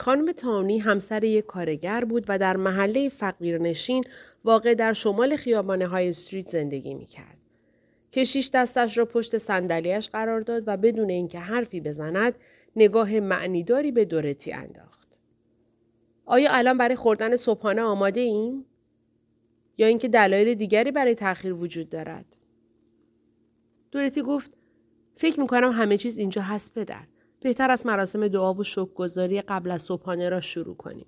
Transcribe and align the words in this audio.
خانم 0.00 0.32
تاونی 0.32 0.78
همسر 0.78 1.24
یک 1.24 1.46
کارگر 1.46 2.04
بود 2.04 2.24
و 2.28 2.38
در 2.38 2.56
محله 2.56 3.08
فقیرنشین 3.08 4.04
واقع 4.44 4.74
در 4.74 4.92
شمال 4.92 5.36
خیابان 5.36 5.82
های 5.82 6.08
استریت 6.08 6.48
زندگی 6.48 6.94
می 6.94 7.06
کرد. 7.06 7.38
کشیش 8.12 8.50
دستش 8.54 8.98
را 8.98 9.04
پشت 9.04 9.38
صندلیاش 9.38 10.10
قرار 10.10 10.40
داد 10.40 10.62
و 10.66 10.76
بدون 10.76 11.10
اینکه 11.10 11.38
حرفی 11.38 11.80
بزند 11.80 12.34
نگاه 12.76 13.20
معنیداری 13.20 13.92
به 13.92 14.04
دورتی 14.04 14.52
انداخت. 14.52 15.08
آیا 16.26 16.50
الان 16.52 16.78
برای 16.78 16.96
خوردن 16.96 17.36
صبحانه 17.36 17.82
آماده 17.82 18.20
ایم؟ 18.20 18.64
یا 19.78 19.86
اینکه 19.86 20.08
دلایل 20.08 20.54
دیگری 20.54 20.90
برای 20.90 21.14
تأخیر 21.14 21.52
وجود 21.52 21.88
دارد؟ 21.88 22.36
دورتی 23.90 24.22
گفت 24.22 24.52
فکر 25.14 25.40
می‌کنم 25.40 25.72
همه 25.72 25.96
چیز 25.96 26.18
اینجا 26.18 26.42
هست 26.42 26.74
پدر. 26.74 27.04
بهتر 27.40 27.70
از 27.70 27.86
مراسم 27.86 28.28
دعا 28.28 28.54
و 28.54 28.62
شکرگزاری 28.62 29.40
قبل 29.40 29.70
از 29.70 29.82
صبحانه 29.82 30.28
را 30.28 30.40
شروع 30.40 30.76
کنیم. 30.76 31.06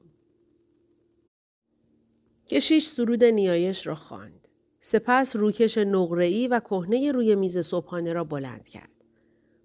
کشیش 2.49 2.87
سرود 2.87 3.25
نیایش 3.25 3.87
را 3.87 3.95
خواند. 3.95 4.49
سپس 4.81 5.37
روکش 5.37 5.79
نقره‌ای 5.79 6.49
و 6.49 6.61
کهنه 6.61 7.13
روی 7.13 7.35
میز 7.35 7.59
صبحانه 7.59 8.13
را 8.13 8.25
بلند 8.25 8.69
کرد. 8.69 9.05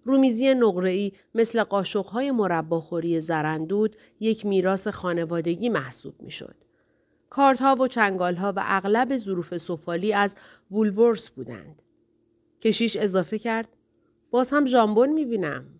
رومیزی 0.04 0.54
نقره‌ای 0.54 1.12
مثل 1.34 1.62
قاشقهای 1.62 2.30
مرباخوری 2.30 3.20
زرندود 3.20 3.96
یک 4.20 4.46
میراث 4.46 4.88
خانوادگی 4.88 5.68
محسوب 5.68 6.22
می‌شد. 6.22 6.54
کارتها 7.30 7.74
و 7.74 7.88
چنگالها 7.88 8.52
و 8.56 8.62
اغلب 8.64 9.16
ظروف 9.16 9.56
سفالی 9.56 10.12
از 10.12 10.36
وولورس 10.70 11.30
بودند. 11.30 11.82
کشیش 12.60 12.96
اضافه 12.96 13.38
کرد 13.38 13.68
باز 14.30 14.50
هم 14.50 14.66
ژامبون 14.66 15.12
می‌بینم. 15.12 15.75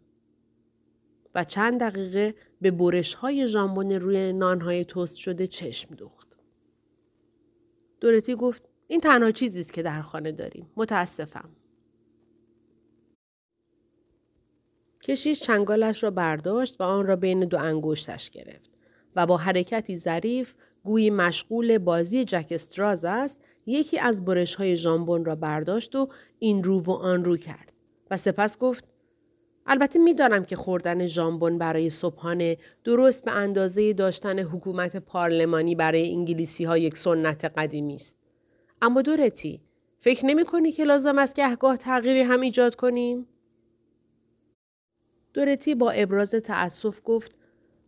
و 1.37 1.45
چند 1.45 1.81
دقیقه 1.81 2.35
به 2.61 2.71
برش 2.71 3.15
های 3.15 3.49
ژامبون 3.49 3.93
روی 3.93 4.33
نانهای 4.33 4.85
توست 4.85 5.17
شده 5.17 5.47
چشم 5.47 5.95
دوخت. 5.95 6.37
دورتی 8.01 8.35
گفت 8.35 8.63
این 8.87 9.01
تنها 9.01 9.31
چیزی 9.31 9.61
است 9.61 9.73
که 9.73 9.83
در 9.83 10.01
خانه 10.01 10.33
داریم. 10.33 10.71
متاسفم. 10.77 11.49
کشیش 15.03 15.41
چنگالش 15.41 16.03
را 16.03 16.11
برداشت 16.11 16.81
و 16.81 16.85
آن 16.85 17.07
را 17.07 17.17
بین 17.17 17.41
دو 17.41 17.59
انگشتش 17.59 18.31
گرفت 18.31 18.71
و 19.17 19.27
با 19.27 19.37
حرکتی 19.37 19.97
ظریف 19.97 20.55
گویی 20.85 21.11
مشغول 21.11 21.79
بازی 21.79 22.25
جک 22.25 22.47
استراز 22.51 23.05
است 23.05 23.41
یکی 23.67 23.99
از 23.99 24.25
برش 24.25 24.55
های 24.55 24.77
ژامبون 24.77 25.25
را 25.25 25.35
برداشت 25.35 25.97
و 25.97 26.09
این 26.39 26.65
رو 26.65 26.81
و 26.81 26.91
آن 26.91 27.25
رو 27.25 27.37
کرد 27.37 27.73
و 28.11 28.17
سپس 28.17 28.59
گفت 28.59 28.85
البته 29.67 29.99
می‌دانم 29.99 30.45
که 30.45 30.57
خوردن 30.57 31.07
ژامبون 31.07 31.59
برای 31.59 31.91
صبحانه 31.91 32.59
درست 32.85 33.25
به 33.25 33.31
اندازه 33.31 33.93
داشتن 33.93 34.39
حکومت 34.39 34.97
پارلمانی 34.97 35.75
برای 35.75 36.13
انگلیسی 36.13 36.65
ها 36.65 36.79
یک 36.79 36.97
سنت 36.97 37.45
قدیمی 37.45 37.95
است. 37.95 38.19
اما 38.83 39.03
دورتی 39.03 39.63
فکر 39.99 40.27
نمی 40.27 40.45
کنی 40.45 40.73
که 40.73 40.85
لازم 40.85 41.19
است 41.19 41.37
گهگاه 41.37 41.77
تغییری 41.77 42.23
هم 42.23 42.41
ایجاد 42.41 42.75
کنیم؟ 42.75 43.29
دورتی 45.35 45.75
با 45.75 45.91
ابراز 45.91 46.31
تأسف 46.31 47.01
گفت 47.05 47.37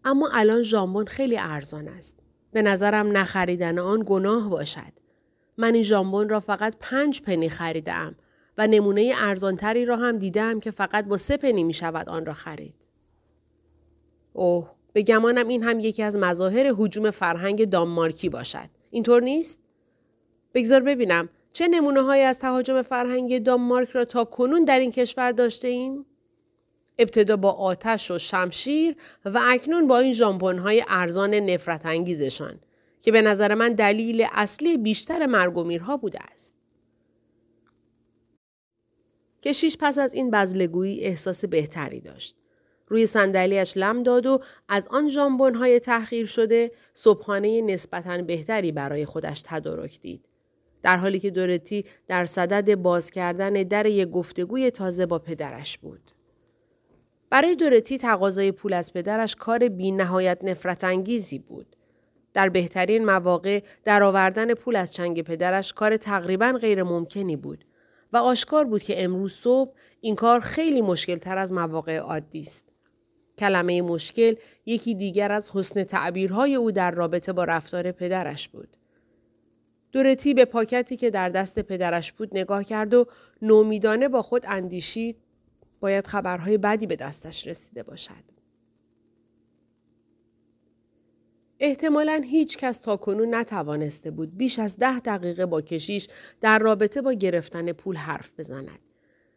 اما 0.05 0.31
الان 0.33 0.63
ژامبون 0.63 1.07
خیلی 1.07 1.39
ارزان 1.39 1.89
است. 1.89 2.23
به 2.53 2.63
نظرم 2.63 3.17
نخریدن 3.17 3.79
آن 3.79 4.03
گناه 4.07 4.51
باشد. 4.51 4.93
من 5.57 5.75
این 5.75 5.83
ژامبون 5.83 6.29
را 6.29 6.41
فقط 6.41 6.75
پنج 6.81 7.23
پنی 7.23 7.49
خریدم 7.49 8.17
و 8.59 8.67
نمونه 8.67 9.13
ارزانتری 9.17 9.85
را 9.85 9.97
هم 9.97 10.19
دیدم 10.19 10.61
که 10.61 10.71
فقط 10.71 11.05
با 11.05 11.17
سه 11.17 11.37
پنی 11.37 11.65
می 11.65 11.73
شود 11.73 12.09
آن 12.09 12.27
را 12.27 12.33
خرید. 12.33 12.75
اوه 14.33 14.71
به 14.93 15.03
گمانم 15.03 15.49
این 15.49 15.63
هم 15.63 15.81
یکی 15.81 16.03
از 16.03 16.17
مظاهر 16.17 16.75
حجوم 16.77 17.11
فرهنگ 17.11 17.71
دانمارکی 17.71 18.29
باشد. 18.29 18.69
اینطور 18.91 19.23
نیست؟ 19.23 19.59
بگذار 20.55 20.81
ببینم 20.81 21.29
چه 21.53 21.69
نمونه 21.69 22.03
های 22.03 22.23
از 22.23 22.39
تهاجم 22.39 22.83
فرهنگ 22.83 23.43
دانمارک 23.43 23.91
را 23.91 24.05
تا 24.05 24.25
کنون 24.25 24.65
در 24.65 24.79
این 24.79 24.91
کشور 24.91 25.33
داشته 25.33 25.69
ایم؟ 25.69 26.07
ابتدا 26.99 27.37
با 27.37 27.53
آتش 27.53 28.11
و 28.11 28.19
شمشیر 28.19 28.97
و 29.25 29.41
اکنون 29.43 29.87
با 29.87 29.99
این 29.99 30.13
ژامبون 30.13 30.59
های 30.59 30.85
ارزان 30.89 31.35
نفرت 31.35 31.87
انگیزشان 31.87 32.59
که 33.01 33.13
به 33.13 33.23
نظر 33.23 33.55
من 33.55 33.73
دلیل 33.73 34.27
اصلی 34.33 34.77
بیشتر 34.77 35.27
مرگ 35.27 35.57
و 35.57 35.97
بوده 35.97 36.19
است. 36.33 36.58
کشیش 39.43 39.77
پس 39.81 39.99
از 39.99 40.15
این 40.15 40.31
بزلگویی 40.31 41.01
احساس 41.01 41.45
بهتری 41.45 42.01
داشت. 42.01 42.37
روی 42.89 43.07
صندلیاش 43.07 43.77
لم 43.77 44.03
داد 44.03 44.27
و 44.27 44.41
از 44.69 44.89
آن 44.91 45.09
ژامبون 45.09 45.55
های 45.55 45.81
تحقیر 45.81 46.27
شده 46.27 46.71
صبحانه 46.95 47.63
نسبتا 47.63 48.23
بهتری 48.23 48.73
برای 48.73 49.05
خودش 49.05 49.43
تدارک 49.45 50.01
دید. 50.01 50.25
در 50.83 50.97
حالی 50.97 51.19
که 51.19 51.31
دورتی 51.31 51.85
در 52.09 52.25
صدد 52.25 52.75
باز 52.75 53.11
کردن 53.11 53.53
در 53.53 53.87
یک 53.87 54.09
گفتگوی 54.09 54.71
تازه 54.71 55.07
با 55.07 55.19
پدرش 55.19 55.79
بود. 55.79 56.11
برای 57.31 57.57
دورتی 57.57 57.99
تقاضای 57.99 58.53
پول 58.53 58.73
از 58.73 58.93
پدرش 58.93 59.37
کار 59.37 59.69
بی 59.69 59.93
نهایت 59.93 60.39
نفرت 60.45 60.85
انگیزی 60.85 61.39
بود. 61.39 61.77
در 62.33 62.49
بهترین 62.49 63.05
مواقع 63.05 63.63
درآوردن 63.85 64.55
پول 64.55 64.77
از 64.77 64.93
چنگ 64.93 65.23
پدرش 65.23 65.73
کار 65.73 65.97
تقریبا 65.97 66.53
غیر 66.53 66.83
ممکنی 66.83 67.37
بود 67.37 67.65
و 68.13 68.17
آشکار 68.17 68.65
بود 68.65 68.83
که 68.83 69.05
امروز 69.05 69.33
صبح 69.33 69.73
این 70.01 70.15
کار 70.15 70.41
خیلی 70.41 70.83
مشکل 70.83 71.17
تر 71.17 71.39
از 71.39 71.53
مواقع 71.53 71.97
عادی 71.97 72.41
است. 72.41 72.65
کلمه 73.39 73.83
مشکل 73.83 74.35
یکی 74.67 74.95
دیگر 74.95 75.33
از 75.33 75.51
حسن 75.51 75.85
تعبیرهای 75.85 76.55
او 76.55 76.73
در 76.73 76.91
رابطه 76.91 77.33
با 77.33 77.45
رفتار 77.45 77.93
پدرش 77.93 78.49
بود. 78.49 78.69
دورتی 79.93 80.35
به 80.35 80.45
پاکتی 80.45 80.97
که 80.97 81.11
در 81.11 81.29
دست 81.29 81.59
پدرش 81.59 82.13
بود 82.13 82.29
نگاه 82.33 82.65
کرد 82.65 82.95
و 82.95 83.07
نومیدانه 83.43 84.09
با 84.09 84.23
خود 84.23 84.45
اندیشید 84.47 85.17
باید 85.81 86.07
خبرهای 86.07 86.59
بدی 86.59 86.87
به 86.87 86.97
دستش 86.97 87.47
رسیده 87.47 87.83
باشد. 87.83 88.38
احتمالا 91.61 92.23
هیچ 92.25 92.57
کس 92.57 92.79
تا 92.79 92.97
کنون 92.97 93.35
نتوانسته 93.35 94.11
بود 94.11 94.37
بیش 94.37 94.59
از 94.59 94.77
ده 94.77 95.01
دقیقه 95.01 95.47
با 95.47 95.61
کشیش 95.61 96.09
در 96.41 96.59
رابطه 96.59 97.03
با 97.03 97.13
گرفتن 97.13 97.73
پول 97.73 97.97
حرف 97.97 98.33
بزند. 98.39 98.79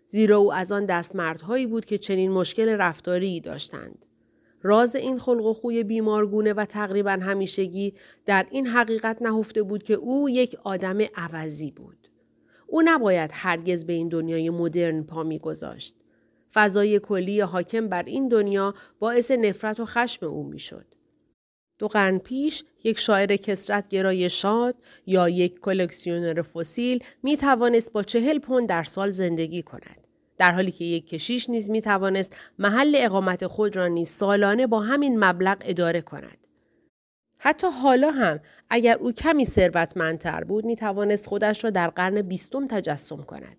زیرا 0.07 0.37
او 0.37 0.53
از 0.53 0.71
آن 0.71 0.85
دستمردهایی 0.85 1.67
بود 1.67 1.85
که 1.85 1.97
چنین 1.97 2.31
مشکل 2.31 2.69
رفتاری 2.69 3.39
داشتند. 3.39 4.05
راز 4.61 4.95
این 4.95 5.19
خلق 5.19 5.45
و 5.45 5.53
خوی 5.53 5.83
بیمارگونه 5.83 6.53
و 6.53 6.65
تقریبا 6.65 7.11
همیشگی 7.11 7.93
در 8.25 8.47
این 8.51 8.67
حقیقت 8.67 9.21
نهفته 9.21 9.63
بود 9.63 9.83
که 9.83 9.93
او 9.93 10.29
یک 10.29 10.55
آدم 10.63 10.97
عوضی 11.15 11.71
بود. 11.71 12.07
او 12.67 12.81
نباید 12.85 13.31
هرگز 13.33 13.85
به 13.85 13.93
این 13.93 14.09
دنیای 14.09 14.49
مدرن 14.49 15.03
پا 15.03 15.23
میگذاشت. 15.23 15.95
فضای 16.53 16.99
کلی 16.99 17.39
حاکم 17.39 17.87
بر 17.89 18.03
این 18.03 18.27
دنیا 18.27 18.73
باعث 18.99 19.31
نفرت 19.31 19.79
و 19.79 19.85
خشم 19.85 20.25
او 20.25 20.43
می‌شد. 20.43 20.85
دو 21.81 21.87
قرن 21.87 22.17
پیش 22.17 22.63
یک 22.83 22.99
شاعر 22.99 23.35
کسرت 23.35 23.87
گرای 23.87 24.29
شاد 24.29 24.75
یا 25.05 25.29
یک 25.29 25.59
کلکسیونر 25.59 26.41
فسیل 26.41 27.03
می 27.23 27.37
توانست 27.37 27.93
با 27.93 28.03
چهل 28.03 28.39
پوند 28.39 28.69
در 28.69 28.83
سال 28.83 29.09
زندگی 29.09 29.61
کند. 29.61 30.07
در 30.37 30.51
حالی 30.51 30.71
که 30.71 30.85
یک 30.85 31.09
کشیش 31.09 31.49
نیز 31.49 31.69
می 31.69 31.81
توانست 31.81 32.35
محل 32.59 32.95
اقامت 32.97 33.47
خود 33.47 33.75
را 33.75 33.87
نیز 33.87 34.09
سالانه 34.09 34.67
با 34.67 34.79
همین 34.79 35.23
مبلغ 35.23 35.57
اداره 35.65 36.01
کند. 36.01 36.47
حتی 37.37 37.67
حالا 37.67 38.11
هم 38.11 38.39
اگر 38.69 38.97
او 38.97 39.11
کمی 39.11 39.45
ثروتمندتر 39.45 40.43
بود 40.43 40.65
می 40.65 40.75
توانست 40.75 41.27
خودش 41.27 41.63
را 41.63 41.69
در 41.69 41.89
قرن 41.89 42.21
بیستم 42.21 42.67
تجسم 42.67 43.23
کند. 43.23 43.57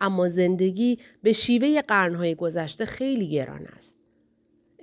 اما 0.00 0.28
زندگی 0.28 0.98
به 1.22 1.32
شیوه 1.32 1.82
قرنهای 1.82 2.34
گذشته 2.34 2.84
خیلی 2.84 3.30
گران 3.30 3.66
است. 3.76 4.03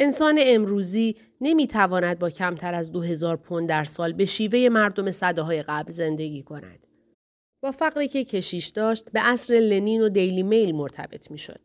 انسان 0.03 0.39
امروزی 0.45 1.15
نمی 1.41 1.67
تواند 1.67 2.19
با 2.19 2.29
کمتر 2.29 2.73
از 2.73 2.91
دو 2.91 3.01
هزار 3.01 3.37
پوند 3.37 3.69
در 3.69 3.83
سال 3.83 4.13
به 4.13 4.25
شیوه 4.25 4.69
مردم 4.69 5.11
صده 5.11 5.41
های 5.41 5.63
قبل 5.63 5.91
زندگی 5.91 6.43
کند. 6.43 6.87
با 7.63 7.71
فقری 7.71 8.07
که 8.07 8.23
کشیش 8.23 8.67
داشت 8.67 9.11
به 9.11 9.19
اصر 9.23 9.53
لنین 9.53 10.01
و 10.01 10.09
دیلی 10.09 10.43
میل 10.43 10.75
مرتبط 10.75 11.31
می 11.31 11.37
شد. 11.37 11.59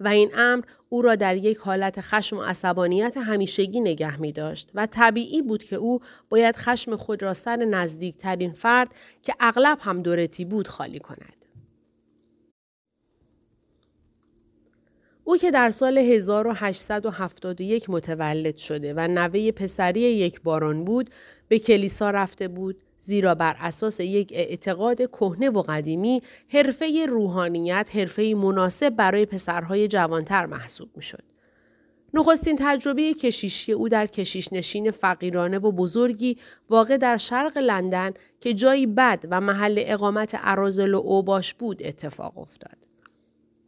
و 0.00 0.08
این 0.08 0.30
امر 0.34 0.64
او 0.88 1.02
را 1.02 1.14
در 1.14 1.36
یک 1.36 1.58
حالت 1.58 2.00
خشم 2.00 2.36
و 2.36 2.42
عصبانیت 2.42 3.16
همیشگی 3.16 3.80
نگه 3.80 4.20
می 4.20 4.32
داشت 4.32 4.70
و 4.74 4.86
طبیعی 4.86 5.42
بود 5.42 5.64
که 5.64 5.76
او 5.76 6.00
باید 6.28 6.56
خشم 6.56 6.96
خود 6.96 7.22
را 7.22 7.34
سر 7.34 7.56
نزدیکترین 7.56 8.52
فرد 8.52 8.94
که 9.22 9.34
اغلب 9.40 9.78
هم 9.80 10.02
دورتی 10.02 10.44
بود 10.44 10.68
خالی 10.68 10.98
کند. 10.98 11.41
او 15.24 15.36
که 15.36 15.50
در 15.50 15.70
سال 15.70 15.98
1871 15.98 17.90
متولد 17.90 18.56
شده 18.56 18.94
و 18.96 19.08
نوه 19.08 19.50
پسری 19.50 20.00
یک 20.00 20.40
باران 20.40 20.84
بود 20.84 21.10
به 21.48 21.58
کلیسا 21.58 22.10
رفته 22.10 22.48
بود 22.48 22.76
زیرا 22.98 23.34
بر 23.34 23.56
اساس 23.60 24.00
یک 24.00 24.32
اعتقاد 24.34 25.10
کهنه 25.10 25.50
و 25.50 25.62
قدیمی 25.62 26.22
حرفه 26.48 27.06
روحانیت 27.08 27.90
حرفه 27.94 28.34
مناسب 28.34 28.90
برای 28.90 29.26
پسرهای 29.26 29.88
جوانتر 29.88 30.46
محسوب 30.46 30.90
می 30.96 31.02
شد. 31.02 31.22
نخستین 32.14 32.56
تجربه 32.58 33.14
کشیشی 33.14 33.72
او 33.72 33.88
در 33.88 34.06
کشیش 34.06 34.52
نشین 34.52 34.90
فقیرانه 34.90 35.58
و 35.58 35.72
بزرگی 35.72 36.38
واقع 36.70 36.96
در 36.96 37.16
شرق 37.16 37.58
لندن 37.58 38.12
که 38.40 38.54
جایی 38.54 38.86
بد 38.86 39.24
و 39.30 39.40
محل 39.40 39.82
اقامت 39.86 40.34
عرازل 40.34 40.94
و 40.94 40.98
اوباش 40.98 41.54
بود 41.54 41.82
اتفاق 41.84 42.38
افتاد. 42.38 42.91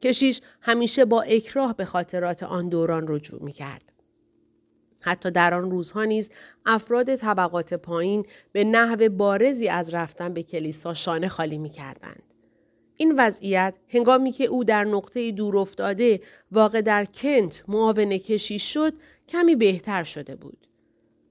کشیش 0.05 0.41
همیشه 0.61 1.05
با 1.05 1.23
اکراه 1.23 1.77
به 1.77 1.85
خاطرات 1.85 2.43
آن 2.43 2.69
دوران 2.69 3.05
رجوع 3.09 3.43
می 3.43 3.53
کرد. 3.53 3.93
حتی 5.01 5.31
در 5.31 5.55
آن 5.55 5.71
روزها 5.71 6.05
نیز 6.05 6.31
افراد 6.67 7.15
طبقات 7.15 7.75
پایین 7.75 8.27
به 8.53 8.65
نحو 8.65 9.09
بارزی 9.09 9.69
از 9.69 9.95
رفتن 9.95 10.35
به 10.35 10.43
کلیسا 10.43 10.95
شانه 10.95 11.29
خالی 11.29 11.59
می 11.59 11.69
کردند. 11.71 12.35
این 12.97 13.15
وضعیت 13.19 13.75
هنگامی 13.89 14.33
که 14.33 14.45
او 14.45 14.65
در 14.65 14.85
نقطه 14.85 15.31
دور 15.33 15.57
افتاده 15.57 16.21
واقع 16.53 16.81
در 16.81 17.05
کنت 17.05 17.65
معاون 17.69 18.19
کشیش 18.19 18.73
شد 18.75 18.95
کمی 19.29 19.57
بهتر 19.57 20.03
شده 20.03 20.37
بود. 20.37 20.67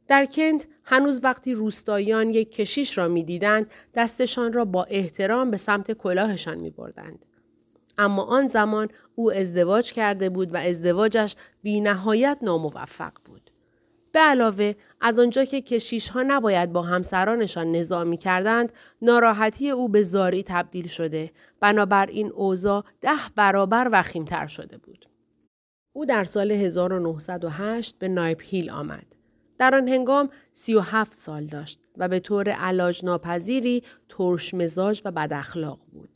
در 0.07 0.25
کنت 0.25 0.67
هنوز 0.83 1.19
وقتی 1.23 1.53
روستاییان 1.53 2.29
یک 2.29 2.51
کشیش 2.51 2.97
را 2.97 3.07
می‌دیدند 3.07 3.71
دستشان 3.95 4.53
را 4.53 4.65
با 4.65 4.83
احترام 4.83 5.51
به 5.51 5.57
سمت 5.57 5.91
کلاهشان 5.91 6.57
می 6.57 6.69
بردند. 6.69 7.25
اما 7.97 8.23
آن 8.23 8.47
زمان 8.47 8.87
او 9.15 9.31
ازدواج 9.31 9.93
کرده 9.93 10.29
بود 10.29 10.53
و 10.53 10.57
ازدواجش 10.57 11.35
بی 11.61 11.81
نهایت 11.81 12.37
ناموفق 12.41 13.11
بود. 13.25 13.51
به 14.11 14.19
علاوه 14.19 14.75
از 15.01 15.19
آنجا 15.19 15.45
که 15.45 15.61
کشیش 15.61 16.09
ها 16.09 16.23
نباید 16.27 16.73
با 16.73 16.81
همسرانشان 16.81 17.71
نظامی 17.71 18.17
کردند 18.17 18.73
ناراحتی 19.01 19.69
او 19.69 19.89
به 19.89 20.03
زاری 20.03 20.43
تبدیل 20.43 20.87
شده 20.87 21.31
بنابراین 21.59 22.31
اوضاع 22.31 22.83
ده 23.01 23.19
برابر 23.35 23.89
وخیمتر 23.91 24.47
شده 24.47 24.77
بود. 24.77 25.09
او 25.93 26.05
در 26.05 26.23
سال 26.23 26.51
1908 26.51 27.99
به 27.99 28.07
نایپ 28.07 28.41
هیل 28.43 28.69
آمد. 28.69 29.15
در 29.57 29.75
آن 29.75 29.87
هنگام 29.87 30.29
37 30.51 31.13
سال 31.13 31.45
داشت 31.45 31.79
و 31.97 32.07
به 32.07 32.19
طور 32.19 32.49
علاج 32.49 33.05
ناپذیری 33.05 33.83
ترش 34.09 34.53
مزاج 34.53 35.01
و 35.05 35.11
بد 35.11 35.33
اخلاق 35.33 35.79
بود. 35.91 36.12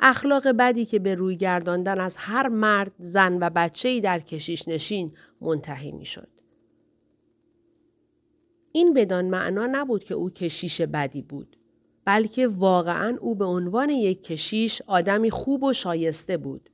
اخلاق 0.00 0.48
بدی 0.48 0.84
که 0.84 0.98
به 0.98 1.14
روی 1.14 1.36
گرداندن 1.36 2.00
از 2.00 2.16
هر 2.16 2.48
مرد، 2.48 2.92
زن 2.98 3.38
و 3.40 3.50
بچه‌ای 3.50 4.00
در 4.00 4.18
کشیش 4.18 4.68
نشین 4.68 5.12
منتهی 5.40 5.92
می 5.92 6.04
شد. 6.04 6.28
این 8.72 8.92
بدان 8.92 9.24
معنا 9.24 9.66
نبود 9.66 10.04
که 10.04 10.14
او 10.14 10.30
کشیش 10.30 10.80
بدی 10.80 11.22
بود 11.22 11.56
بلکه 12.04 12.46
واقعا 12.46 13.16
او 13.20 13.34
به 13.34 13.44
عنوان 13.44 13.90
یک 13.90 14.24
کشیش 14.24 14.82
آدمی 14.86 15.30
خوب 15.30 15.62
و 15.62 15.72
شایسته 15.72 16.36
بود 16.36 16.70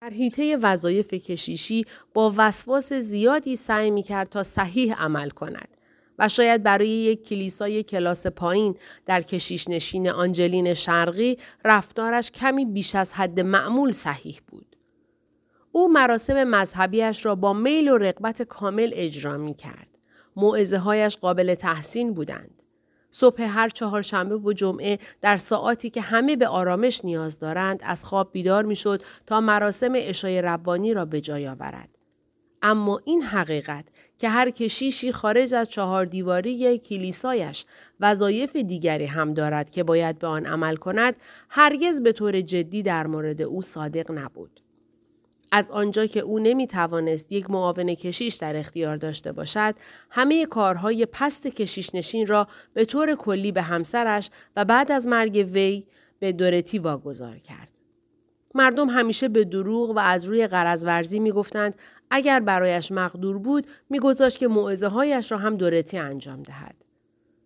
در 0.00 0.10
حیطه 0.10 0.56
وظایف 0.56 1.14
کشیشی 1.14 1.84
با 2.14 2.34
وسواس 2.36 2.92
زیادی 2.92 3.56
سعی 3.56 3.90
می 3.90 4.02
کرد 4.02 4.28
تا 4.28 4.42
صحیح 4.42 4.94
عمل 4.94 5.30
کند 5.30 5.75
و 6.18 6.28
شاید 6.28 6.62
برای 6.62 6.88
یک 6.88 7.28
کلیسای 7.28 7.82
کلاس 7.82 8.26
پایین 8.26 8.76
در 9.06 9.22
کشیش 9.22 9.68
نشین 9.68 10.08
آنجلین 10.08 10.74
شرقی 10.74 11.38
رفتارش 11.64 12.30
کمی 12.30 12.64
بیش 12.64 12.94
از 12.94 13.12
حد 13.12 13.40
معمول 13.40 13.92
صحیح 13.92 14.40
بود. 14.46 14.76
او 15.72 15.92
مراسم 15.92 16.44
مذهبیش 16.44 17.26
را 17.26 17.34
با 17.34 17.52
میل 17.52 17.88
و 17.88 17.96
رغبت 17.96 18.42
کامل 18.42 18.90
اجرا 18.94 19.36
می 19.36 19.54
کرد. 19.54 19.88
هایش 20.84 21.16
قابل 21.16 21.54
تحسین 21.54 22.14
بودند. 22.14 22.62
صبح 23.10 23.42
هر 23.42 23.68
چهارشنبه 23.68 24.36
و 24.36 24.52
جمعه 24.52 24.98
در 25.20 25.36
ساعاتی 25.36 25.90
که 25.90 26.00
همه 26.00 26.36
به 26.36 26.48
آرامش 26.48 27.04
نیاز 27.04 27.38
دارند 27.38 27.80
از 27.84 28.04
خواب 28.04 28.32
بیدار 28.32 28.64
می‌شد 28.64 29.02
تا 29.26 29.40
مراسم 29.40 29.92
اشای 29.96 30.42
ربانی 30.42 30.94
را 30.94 31.04
به 31.04 31.20
جای 31.20 31.48
آورد. 31.48 31.98
اما 32.62 33.00
این 33.04 33.22
حقیقت 33.22 33.84
که 34.18 34.28
هر 34.28 34.50
کشیشی 34.50 35.12
خارج 35.12 35.54
از 35.54 35.68
چهار 35.68 36.04
دیواری 36.04 36.78
کلیسایش 36.78 37.64
وظایف 38.00 38.56
دیگری 38.56 39.06
هم 39.06 39.34
دارد 39.34 39.70
که 39.70 39.82
باید 39.82 40.18
به 40.18 40.26
آن 40.26 40.46
عمل 40.46 40.76
کند 40.76 41.16
هرگز 41.48 42.02
به 42.02 42.12
طور 42.12 42.40
جدی 42.40 42.82
در 42.82 43.06
مورد 43.06 43.42
او 43.42 43.62
صادق 43.62 44.10
نبود. 44.10 44.60
از 45.52 45.70
آنجا 45.70 46.06
که 46.06 46.20
او 46.20 46.38
نمی 46.38 46.66
توانست 46.66 47.32
یک 47.32 47.50
معاون 47.50 47.94
کشیش 47.94 48.34
در 48.34 48.56
اختیار 48.56 48.96
داشته 48.96 49.32
باشد، 49.32 49.74
همه 50.10 50.46
کارهای 50.46 51.06
پست 51.06 51.46
کشیش 51.46 51.94
نشین 51.94 52.26
را 52.26 52.48
به 52.74 52.84
طور 52.84 53.14
کلی 53.14 53.52
به 53.52 53.62
همسرش 53.62 54.30
و 54.56 54.64
بعد 54.64 54.92
از 54.92 55.06
مرگ 55.06 55.50
وی 55.52 55.84
به 56.18 56.32
دورتی 56.32 56.78
واگذار 56.78 57.38
کرد. 57.38 57.68
مردم 58.54 58.88
همیشه 58.88 59.28
به 59.28 59.44
دروغ 59.44 59.90
و 59.90 59.98
از 59.98 60.24
روی 60.24 60.46
قرض 60.46 61.14
می 61.14 61.32
گفتند 61.32 61.74
اگر 62.10 62.40
برایش 62.40 62.92
مقدور 62.92 63.38
بود 63.38 63.66
میگذاشت 63.90 64.38
که 64.38 64.48
معزه 64.48 64.88
هایش 64.88 65.32
را 65.32 65.38
هم 65.38 65.56
دورتی 65.56 65.98
انجام 65.98 66.42
دهد. 66.42 66.74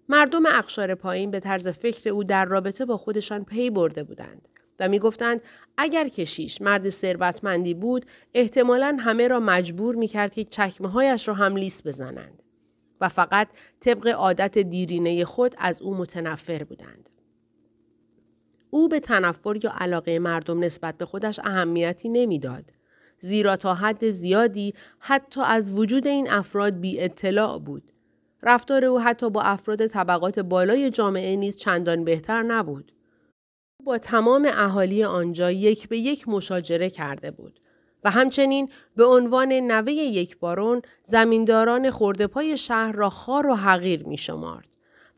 مردم 0.08 0.46
اقشار 0.46 0.94
پایین 0.94 1.30
به 1.30 1.40
طرز 1.40 1.68
فکر 1.68 2.10
او 2.10 2.24
در 2.24 2.44
رابطه 2.44 2.84
با 2.84 2.96
خودشان 2.96 3.44
پی 3.44 3.70
برده 3.70 4.04
بودند. 4.04 4.48
و 4.80 4.88
می‌گفتند 4.88 5.40
اگر 5.76 6.08
کشیش 6.08 6.62
مرد 6.62 6.88
ثروتمندی 6.88 7.74
بود 7.74 8.06
احتمالا 8.34 8.96
همه 9.00 9.28
را 9.28 9.40
مجبور 9.40 9.94
می‌کرد 9.94 10.32
که 10.32 10.44
چکمه 10.44 10.88
هایش 10.88 11.28
را 11.28 11.34
هم 11.34 11.56
لیس 11.56 11.86
بزنند 11.86 12.42
و 13.00 13.08
فقط 13.08 13.48
طبق 13.80 14.06
عادت 14.08 14.58
دیرینه 14.58 15.24
خود 15.24 15.54
از 15.58 15.82
او 15.82 15.94
متنفر 15.96 16.64
بودند. 16.64 17.08
او 18.70 18.88
به 18.88 19.00
تنفر 19.00 19.56
یا 19.64 19.72
علاقه 19.78 20.18
مردم 20.18 20.64
نسبت 20.64 20.98
به 20.98 21.06
خودش 21.06 21.40
اهمیتی 21.44 22.08
نمی‌داد. 22.08 22.72
زیرا 23.20 23.56
تا 23.56 23.74
حد 23.74 24.10
زیادی 24.10 24.74
حتی 24.98 25.40
از 25.40 25.72
وجود 25.72 26.06
این 26.06 26.30
افراد 26.30 26.74
بی 26.80 27.00
اطلاع 27.00 27.58
بود. 27.58 27.92
رفتار 28.42 28.84
او 28.84 29.00
حتی 29.00 29.30
با 29.30 29.42
افراد 29.42 29.86
طبقات 29.86 30.38
بالای 30.38 30.90
جامعه 30.90 31.36
نیز 31.36 31.56
چندان 31.56 32.04
بهتر 32.04 32.42
نبود. 32.42 32.92
با 33.84 33.98
تمام 33.98 34.48
اهالی 34.52 35.04
آنجا 35.04 35.50
یک 35.50 35.88
به 35.88 35.98
یک 35.98 36.28
مشاجره 36.28 36.90
کرده 36.90 37.30
بود 37.30 37.60
و 38.04 38.10
همچنین 38.10 38.68
به 38.96 39.04
عنوان 39.04 39.52
نوه 39.52 39.92
یک 39.92 40.38
بارون 40.38 40.82
زمینداران 41.02 41.90
پای 42.32 42.56
شهر 42.56 42.92
را 42.92 43.10
خار 43.10 43.46
و 43.46 43.54
حقیر 43.54 44.02
می 44.02 44.16
شمارد 44.16 44.68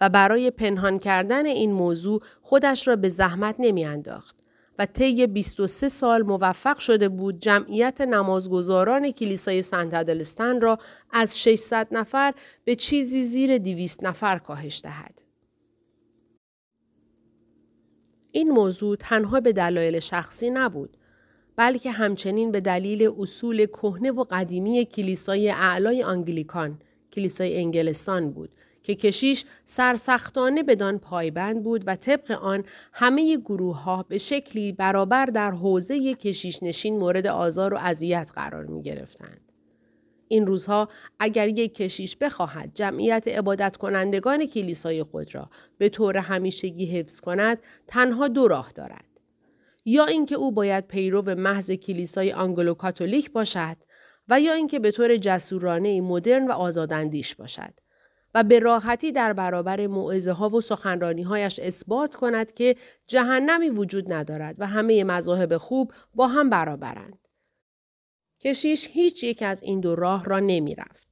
و 0.01 0.09
برای 0.09 0.51
پنهان 0.51 0.99
کردن 0.99 1.47
این 1.47 1.73
موضوع 1.73 2.23
خودش 2.43 2.89
را 2.89 2.97
به 2.97 3.09
زحمت 3.09 3.55
نمی 3.59 3.85
انداخت 3.85 4.42
و 4.79 4.87
طی 4.87 5.27
23 5.27 5.89
سال 5.89 6.23
موفق 6.23 6.79
شده 6.79 7.09
بود 7.09 7.39
جمعیت 7.39 8.01
نمازگزاران 8.01 9.11
کلیسای 9.11 9.63
سنت 9.63 9.95
ادلستن 9.95 10.61
را 10.61 10.79
از 11.11 11.41
600 11.41 11.89
نفر 11.91 12.35
به 12.65 12.75
چیزی 12.75 13.23
زیر 13.23 13.59
200 13.59 14.05
نفر 14.05 14.39
کاهش 14.39 14.81
دهد. 14.85 15.23
این 18.33 18.51
موضوع 18.51 18.97
تنها 18.97 19.41
به 19.41 19.53
دلایل 19.53 19.99
شخصی 19.99 20.51
نبود 20.51 20.97
بلکه 21.57 21.91
همچنین 21.91 22.53
به 22.53 22.61
دلیل 22.61 23.11
اصول 23.19 23.67
کهنه 23.67 24.11
و 24.11 24.25
قدیمی 24.31 24.85
کلیسای 24.85 25.51
اعلای 25.51 26.03
آنگلیکان 26.03 26.79
کلیسای 27.13 27.57
انگلستان 27.57 28.31
بود 28.31 28.51
که 28.83 28.95
کشیش 28.95 29.45
سرسختانه 29.65 30.63
بدان 30.63 30.99
پایبند 30.99 31.63
بود 31.63 31.85
و 31.87 31.97
طبق 31.97 32.31
آن 32.31 32.65
همه 32.93 33.37
گروه 33.37 33.83
ها 33.83 34.03
به 34.03 34.19
شکلی 34.19 34.73
برابر 34.73 35.27
در 35.27 35.51
حوزه 35.51 36.15
کشیش 36.15 36.63
نشین 36.63 36.99
مورد 36.99 37.27
آزار 37.27 37.75
و 37.75 37.79
اذیت 37.81 38.31
قرار 38.35 38.65
می 38.65 38.83
گرفتند. 38.83 39.53
این 40.29 40.47
روزها 40.47 40.89
اگر 41.21 41.49
یک 41.49 41.75
کشیش 41.75 42.17
بخواهد 42.17 42.71
جمعیت 42.75 43.29
عبادت 43.29 43.77
کنندگان 43.77 44.47
کلیسای 44.47 45.03
خود 45.03 45.35
را 45.35 45.51
به 45.79 45.89
طور 45.89 46.17
همیشگی 46.17 46.87
حفظ 46.87 47.21
کند 47.21 47.59
تنها 47.87 48.29
دو 48.29 48.49
راه 48.49 48.73
دارد. 48.75 49.05
یا 49.85 50.05
اینکه 50.05 50.35
او 50.35 50.53
باید 50.53 50.87
پیرو 50.87 51.35
محض 51.35 51.71
کلیسای 51.71 52.33
آنگلو 52.33 52.75
کاتولیک 52.75 53.33
باشد 53.33 53.77
و 54.29 54.41
یا 54.41 54.53
اینکه 54.53 54.79
به 54.79 54.91
طور 54.91 55.17
جسورانه 55.17 56.01
مدرن 56.01 56.49
و 56.49 56.53
آزاداندیش 56.53 57.35
باشد 57.35 57.75
و 58.35 58.45
به 58.45 58.59
راحتی 58.59 59.13
در 59.13 59.33
برابر 59.33 59.87
معزه 59.87 60.33
ها 60.33 60.49
و 60.49 60.61
سخنرانی 60.61 61.23
هایش 61.23 61.59
اثبات 61.59 62.15
کند 62.15 62.55
که 62.55 62.77
جهنمی 63.07 63.71
وجود 63.71 64.13
ندارد 64.13 64.57
و 64.59 64.67
همه 64.67 65.05
مذاهب 65.05 65.57
خوب 65.57 65.93
با 66.15 66.27
هم 66.27 66.51
برابرند. 66.51 67.29
کشیش 68.41 68.89
هیچ 68.89 69.25
یک 69.25 69.43
از 69.43 69.63
این 69.63 69.81
دو 69.81 69.95
راه 69.95 70.25
را 70.25 70.39
نمی 70.39 70.75
رفت. 70.75 71.09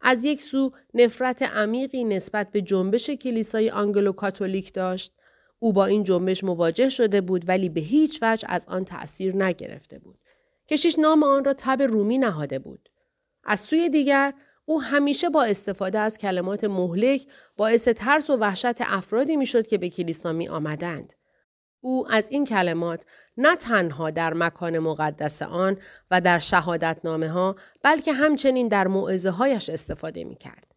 از 0.00 0.24
یک 0.24 0.40
سو 0.40 0.70
نفرت 0.94 1.42
عمیقی 1.42 2.04
نسبت 2.04 2.50
به 2.50 2.62
جنبش 2.62 3.10
کلیسای 3.10 3.70
آنگلو 3.70 4.12
کاتولیک 4.12 4.72
داشت. 4.72 5.12
او 5.58 5.72
با 5.72 5.86
این 5.86 6.04
جنبش 6.04 6.44
مواجه 6.44 6.88
شده 6.88 7.20
بود 7.20 7.48
ولی 7.48 7.68
به 7.68 7.80
هیچ 7.80 8.18
وجه 8.22 8.46
از 8.50 8.68
آن 8.68 8.84
تأثیر 8.84 9.36
نگرفته 9.36 9.98
بود. 9.98 10.18
کشیش 10.68 10.98
نام 10.98 11.22
آن 11.22 11.44
را 11.44 11.54
تب 11.58 11.82
رومی 11.82 12.18
نهاده 12.18 12.58
بود. 12.58 12.88
از 13.44 13.60
سوی 13.60 13.88
دیگر 13.88 14.34
او 14.70 14.82
همیشه 14.82 15.28
با 15.28 15.44
استفاده 15.44 15.98
از 15.98 16.18
کلمات 16.18 16.64
مهلک 16.64 17.26
باعث 17.56 17.88
ترس 17.88 18.30
و 18.30 18.36
وحشت 18.36 18.80
افرادی 18.80 19.36
می‌شد 19.36 19.66
که 19.66 19.78
به 19.78 19.88
کلیسا 19.88 20.32
می 20.32 20.48
آمدند. 20.48 21.12
او 21.80 22.12
از 22.12 22.30
این 22.30 22.44
کلمات 22.44 23.04
نه 23.36 23.56
تنها 23.56 24.10
در 24.10 24.34
مکان 24.34 24.78
مقدس 24.78 25.42
آن 25.42 25.76
و 26.10 26.20
در 26.20 26.38
شهادتنامه 26.38 27.28
ها 27.28 27.56
بلکه 27.82 28.12
همچنین 28.12 28.68
در 28.68 28.88
معزه 28.88 29.30
هایش 29.30 29.70
استفاده 29.70 30.24
می 30.24 30.36
کرد. 30.36 30.74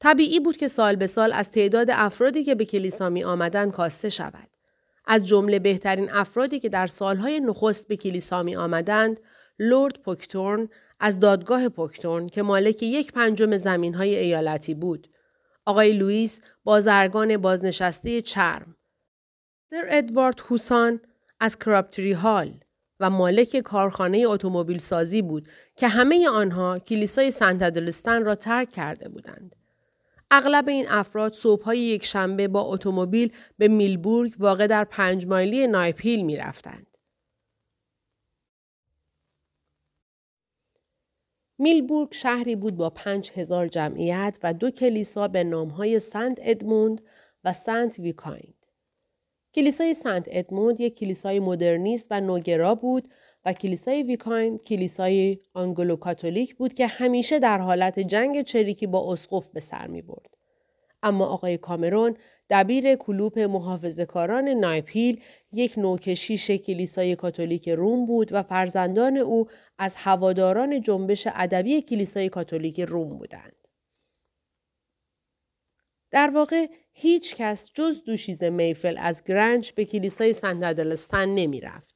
طبیعی 0.00 0.40
بود 0.40 0.56
که 0.56 0.68
سال 0.68 0.96
به 0.96 1.06
سال 1.06 1.32
از 1.32 1.50
تعداد 1.50 1.90
افرادی 1.90 2.44
که 2.44 2.54
به 2.54 2.64
کلیسا 2.64 3.08
می 3.08 3.24
آمدن 3.24 3.70
کاسته 3.70 4.08
شود. 4.08 4.48
از 5.06 5.26
جمله 5.26 5.58
بهترین 5.58 6.10
افرادی 6.12 6.58
که 6.60 6.68
در 6.68 6.86
سالهای 6.86 7.40
نخست 7.40 7.88
به 7.88 7.96
کلیسا 7.96 8.42
می 8.42 8.56
آمدند، 8.56 9.20
لورد 9.58 10.00
پوکتورن 10.02 10.68
از 11.00 11.20
دادگاه 11.20 11.68
پوکتورن 11.68 12.28
که 12.28 12.42
مالک 12.42 12.82
یک 12.82 13.12
پنجم 13.12 13.56
زمین 13.56 13.94
های 13.94 14.16
ایالتی 14.16 14.74
بود، 14.74 15.08
آقای 15.64 15.92
لوئیس 15.92 16.40
بازرگان 16.64 17.36
بازنشسته 17.36 18.22
چرم، 18.22 18.76
سر 19.70 19.86
ادوارد 19.88 20.40
هوسان 20.40 21.00
از 21.40 21.58
کراپتری 21.58 22.12
هال 22.12 22.60
و 23.00 23.10
مالک 23.10 23.56
کارخانه 23.56 24.24
اتومبیل 24.26 24.78
سازی 24.78 25.22
بود 25.22 25.48
که 25.76 25.88
همه 25.88 26.28
آنها 26.28 26.78
کلیسای 26.78 27.30
سنت 27.30 27.62
ادلستن 27.62 28.24
را 28.24 28.34
ترک 28.34 28.70
کرده 28.70 29.08
بودند. 29.08 29.56
اغلب 30.30 30.68
این 30.68 30.88
افراد 30.88 31.32
صبحهای 31.32 31.78
یک 31.78 32.04
شنبه 32.04 32.48
با 32.48 32.60
اتومبیل 32.60 33.32
به 33.58 33.68
میلبورگ 33.68 34.32
واقع 34.38 34.66
در 34.66 34.84
پنج 34.84 35.26
مایلی 35.26 35.66
نایپیل 35.66 36.24
می 36.24 36.36
رفتند. 36.36 36.95
میلبورگ 41.58 42.12
شهری 42.12 42.56
بود 42.56 42.76
با 42.76 42.90
پنج 42.90 43.30
هزار 43.34 43.68
جمعیت 43.68 44.38
و 44.42 44.54
دو 44.54 44.70
کلیسا 44.70 45.28
به 45.28 45.44
نامهای 45.44 45.98
سنت 45.98 46.38
ادموند 46.42 47.00
و 47.44 47.52
سنت 47.52 47.98
ویکاین. 47.98 48.54
کلیسای 49.54 49.94
سنت 49.94 50.28
ادموند 50.30 50.80
یک 50.80 50.98
کلیسای 50.98 51.40
مدرنیست 51.40 52.08
و 52.10 52.20
نوگرا 52.20 52.74
بود 52.74 53.08
و 53.44 53.52
کلیسای 53.52 54.02
ویکاین 54.02 54.58
کلیسای 54.58 55.38
آنگلو 55.54 55.96
کاتولیک 55.96 56.56
بود 56.56 56.74
که 56.74 56.86
همیشه 56.86 57.38
در 57.38 57.58
حالت 57.58 57.98
جنگ 57.98 58.42
چریکی 58.42 58.86
با 58.86 59.12
اسقف 59.12 59.48
به 59.48 59.60
سر 59.60 59.86
می 59.86 60.02
برد. 60.02 60.36
اما 61.02 61.26
آقای 61.26 61.58
کامرون 61.58 62.16
دبیر 62.50 62.94
کلوپ 62.94 63.38
محافظه‌کاران 63.38 64.48
نایپیل 64.48 65.20
یک 65.52 65.78
نوکشیش 65.78 66.50
کلیسای 66.50 67.16
کاتولیک 67.16 67.68
روم 67.68 68.06
بود 68.06 68.32
و 68.32 68.42
فرزندان 68.42 69.16
او 69.16 69.46
از 69.78 69.94
هواداران 69.96 70.80
جنبش 70.80 71.28
ادبی 71.34 71.82
کلیسای 71.82 72.28
کاتولیک 72.28 72.80
روم 72.80 73.18
بودند. 73.18 73.56
در 76.10 76.30
واقع 76.30 76.66
هیچ 76.92 77.36
کس 77.36 77.70
جز 77.74 78.04
دوشیز 78.04 78.42
میفل 78.42 78.96
از 78.98 79.24
گرنج 79.24 79.72
به 79.72 79.84
کلیسای 79.84 80.32
سنددلستان 80.32 81.34
نمی 81.34 81.60
رفت. 81.60 81.95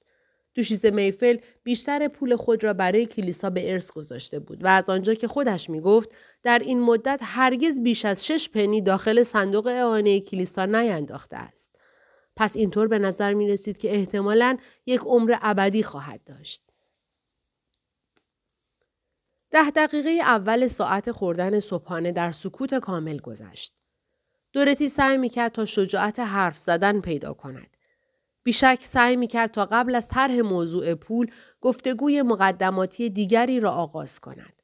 دوشیز 0.54 0.86
میفل 0.86 1.36
بیشتر 1.62 2.08
پول 2.08 2.36
خود 2.36 2.64
را 2.64 2.72
برای 2.72 3.06
کلیسا 3.06 3.50
به 3.50 3.72
ارث 3.72 3.90
گذاشته 3.90 4.38
بود 4.38 4.64
و 4.64 4.66
از 4.66 4.90
آنجا 4.90 5.14
که 5.14 5.28
خودش 5.28 5.70
می 5.70 5.80
گفت 5.80 6.10
در 6.42 6.58
این 6.58 6.80
مدت 6.80 7.20
هرگز 7.22 7.80
بیش 7.80 8.04
از 8.04 8.26
شش 8.26 8.48
پنی 8.48 8.80
داخل 8.80 9.22
صندوق 9.22 9.66
اعانه 9.66 10.20
کلیسا 10.20 10.66
نینداخته 10.66 11.36
است. 11.36 11.70
پس 12.36 12.56
اینطور 12.56 12.88
به 12.88 12.98
نظر 12.98 13.34
می 13.34 13.48
رسید 13.48 13.78
که 13.78 13.94
احتمالا 13.94 14.56
یک 14.86 15.00
عمر 15.00 15.36
ابدی 15.42 15.82
خواهد 15.82 16.24
داشت. 16.24 16.62
ده 19.50 19.70
دقیقه 19.70 20.10
اول 20.10 20.66
ساعت 20.66 21.12
خوردن 21.12 21.60
صبحانه 21.60 22.12
در 22.12 22.30
سکوت 22.30 22.74
کامل 22.74 23.18
گذشت. 23.18 23.74
دورتی 24.52 24.88
سعی 24.88 25.16
می‌کرد 25.16 25.52
تا 25.52 25.64
شجاعت 25.64 26.20
حرف 26.20 26.58
زدن 26.58 27.00
پیدا 27.00 27.34
کند. 27.34 27.76
بیشک 28.42 28.78
سعی 28.82 29.16
می‌کرد 29.16 29.50
تا 29.50 29.64
قبل 29.64 29.94
از 29.94 30.08
طرح 30.08 30.40
موضوع 30.40 30.94
پول 30.94 31.30
گفتگوی 31.60 32.22
مقدماتی 32.22 33.10
دیگری 33.10 33.60
را 33.60 33.70
آغاز 33.70 34.20
کند. 34.20 34.62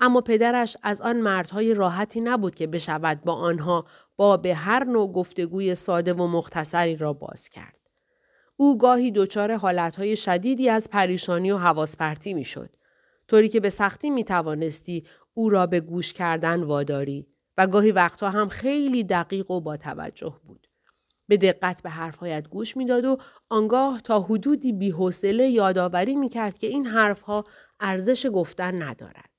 اما 0.00 0.20
پدرش 0.20 0.76
از 0.82 1.00
آن 1.00 1.20
مردهای 1.20 1.74
راحتی 1.74 2.20
نبود 2.20 2.54
که 2.54 2.66
بشود 2.66 3.20
با 3.24 3.34
آنها 3.34 3.84
با 4.16 4.36
به 4.36 4.54
هر 4.54 4.84
نوع 4.84 5.12
گفتگوی 5.12 5.74
ساده 5.74 6.14
و 6.14 6.26
مختصری 6.26 6.96
را 6.96 7.12
باز 7.12 7.48
کرد. 7.48 7.78
او 8.56 8.78
گاهی 8.78 9.10
دچار 9.10 9.56
حالتهای 9.56 10.16
شدیدی 10.16 10.68
از 10.68 10.90
پریشانی 10.90 11.52
و 11.52 11.58
حواس 11.58 11.96
پرتی 11.96 12.34
می‌شد. 12.34 12.70
طوری 13.28 13.48
که 13.48 13.60
به 13.60 13.70
سختی 13.70 14.10
می 14.10 14.24
توانستی 14.24 15.06
او 15.34 15.50
را 15.50 15.66
به 15.66 15.80
گوش 15.80 16.12
کردن 16.12 16.62
واداری 16.62 17.26
و 17.58 17.66
گاهی 17.66 17.92
وقتها 17.92 18.30
هم 18.30 18.48
خیلی 18.48 19.04
دقیق 19.04 19.50
و 19.50 19.60
با 19.60 19.76
توجه 19.76 20.40
بود. 20.46 20.66
به 21.28 21.36
دقت 21.36 21.82
به 21.82 21.90
حرفهایت 21.90 22.48
گوش 22.48 22.76
می‌داد 22.76 23.04
و 23.04 23.18
آنگاه 23.48 24.00
تا 24.00 24.20
حدودی 24.20 24.72
بیحوصله 24.72 25.48
یادآوری 25.48 26.16
می‌کرد 26.16 26.58
که 26.58 26.66
این 26.66 26.86
حرفها 26.86 27.44
ارزش 27.80 28.26
گفتن 28.26 28.82
ندارد. 28.82 29.30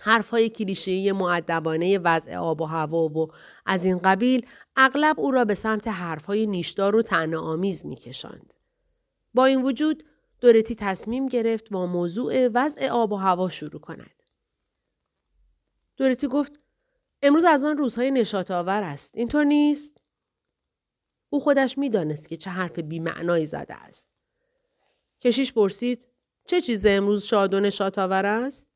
حرفهای 0.00 0.48
کلیشه‌ای 0.48 1.12
معدبانه 1.12 1.98
وضع 1.98 2.36
آب 2.36 2.60
و 2.60 2.64
هوا 2.64 3.08
و 3.08 3.28
از 3.66 3.84
این 3.84 3.98
قبیل 3.98 4.46
اغلب 4.76 5.20
او 5.20 5.30
را 5.30 5.44
به 5.44 5.54
سمت 5.54 5.88
حرفهای 5.88 6.46
نیشدار 6.46 6.96
و 6.96 7.02
تنه 7.02 7.36
آمیز 7.36 7.86
میکشاند. 7.86 8.54
با 9.34 9.44
این 9.44 9.62
وجود 9.62 10.04
دورتی 10.40 10.74
تصمیم 10.74 11.26
گرفت 11.26 11.70
با 11.70 11.86
موضوع 11.86 12.48
وضع 12.54 12.88
آب 12.88 13.12
و 13.12 13.16
هوا 13.16 13.48
شروع 13.48 13.80
کند. 13.80 14.22
دورتی 15.96 16.26
گفت 16.26 16.60
امروز 17.22 17.44
از 17.44 17.64
آن 17.64 17.76
روزهای 17.76 18.10
نشات 18.10 18.50
آور 18.50 18.82
است. 18.82 19.16
اینطور 19.16 19.44
نیست؟ 19.44 20.01
او 21.32 21.40
خودش 21.40 21.78
می‌دانست 21.78 22.28
که 22.28 22.36
چه 22.36 22.50
حرف 22.50 22.78
بیمعنایی 22.78 23.46
زده 23.46 23.74
است. 23.74 24.08
کشیش 25.20 25.52
پرسید 25.52 26.04
چه 26.46 26.60
چیز 26.60 26.86
امروز 26.86 27.24
شاد 27.24 27.54
و 27.54 27.60
نشات 27.60 27.98
آور 27.98 28.26
است؟ 28.26 28.68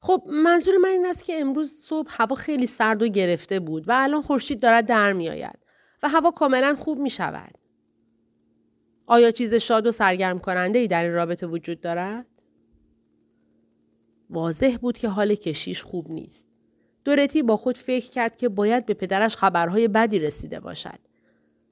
خب 0.00 0.24
منظور 0.26 0.76
من 0.76 0.88
این 0.88 1.06
است 1.06 1.24
که 1.24 1.40
امروز 1.40 1.72
صبح 1.72 2.08
هوا 2.10 2.36
خیلی 2.36 2.66
سرد 2.66 3.02
و 3.02 3.08
گرفته 3.08 3.60
بود 3.60 3.88
و 3.88 3.92
الان 3.94 4.22
خورشید 4.22 4.60
دارد 4.60 4.86
در 4.86 5.12
می 5.12 5.28
آید 5.28 5.58
و 6.02 6.08
هوا 6.08 6.30
کاملا 6.30 6.76
خوب 6.78 6.98
می 6.98 7.10
شود. 7.10 7.58
آیا 9.06 9.30
چیز 9.30 9.54
شاد 9.54 9.86
و 9.86 9.90
سرگرم 9.90 10.38
کننده 10.38 10.78
ای 10.78 10.88
در 10.88 11.04
این 11.04 11.14
رابطه 11.14 11.46
وجود 11.46 11.80
دارد؟ 11.80 12.26
واضح 14.30 14.76
بود 14.80 14.98
که 14.98 15.08
حال 15.08 15.34
کشیش 15.34 15.82
خوب 15.82 16.10
نیست. 16.10 16.51
دورتی 17.04 17.42
با 17.42 17.56
خود 17.56 17.78
فکر 17.78 18.10
کرد 18.10 18.36
که 18.36 18.48
باید 18.48 18.86
به 18.86 18.94
پدرش 18.94 19.36
خبرهای 19.36 19.88
بدی 19.88 20.18
رسیده 20.18 20.60
باشد. 20.60 20.98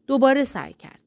دوباره 0.07 0.45
سعی 0.45 0.73
کرد. 0.73 1.01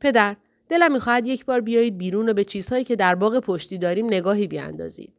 پدر، 0.00 0.36
دلم 0.68 0.92
می‌خواهد 0.92 1.26
یک 1.26 1.44
بار 1.44 1.60
بیایید 1.60 1.98
بیرون 1.98 2.28
و 2.28 2.32
به 2.32 2.44
چیزهایی 2.44 2.84
که 2.84 2.96
در 2.96 3.14
باغ 3.14 3.38
پشتی 3.38 3.78
داریم 3.78 4.06
نگاهی 4.06 4.46
بیاندازید. 4.46 5.12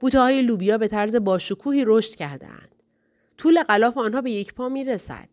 بوته 0.00 0.20
های 0.20 0.42
لوبیا 0.42 0.78
به 0.78 0.88
طرز 0.88 1.16
باشکوهی 1.16 1.84
رشد 1.86 2.14
کردهاند. 2.14 2.74
طول 3.38 3.62
غلاف 3.62 3.98
آنها 3.98 4.20
به 4.20 4.30
یک 4.30 4.54
پا 4.54 4.68
می‌رسد. 4.68 5.28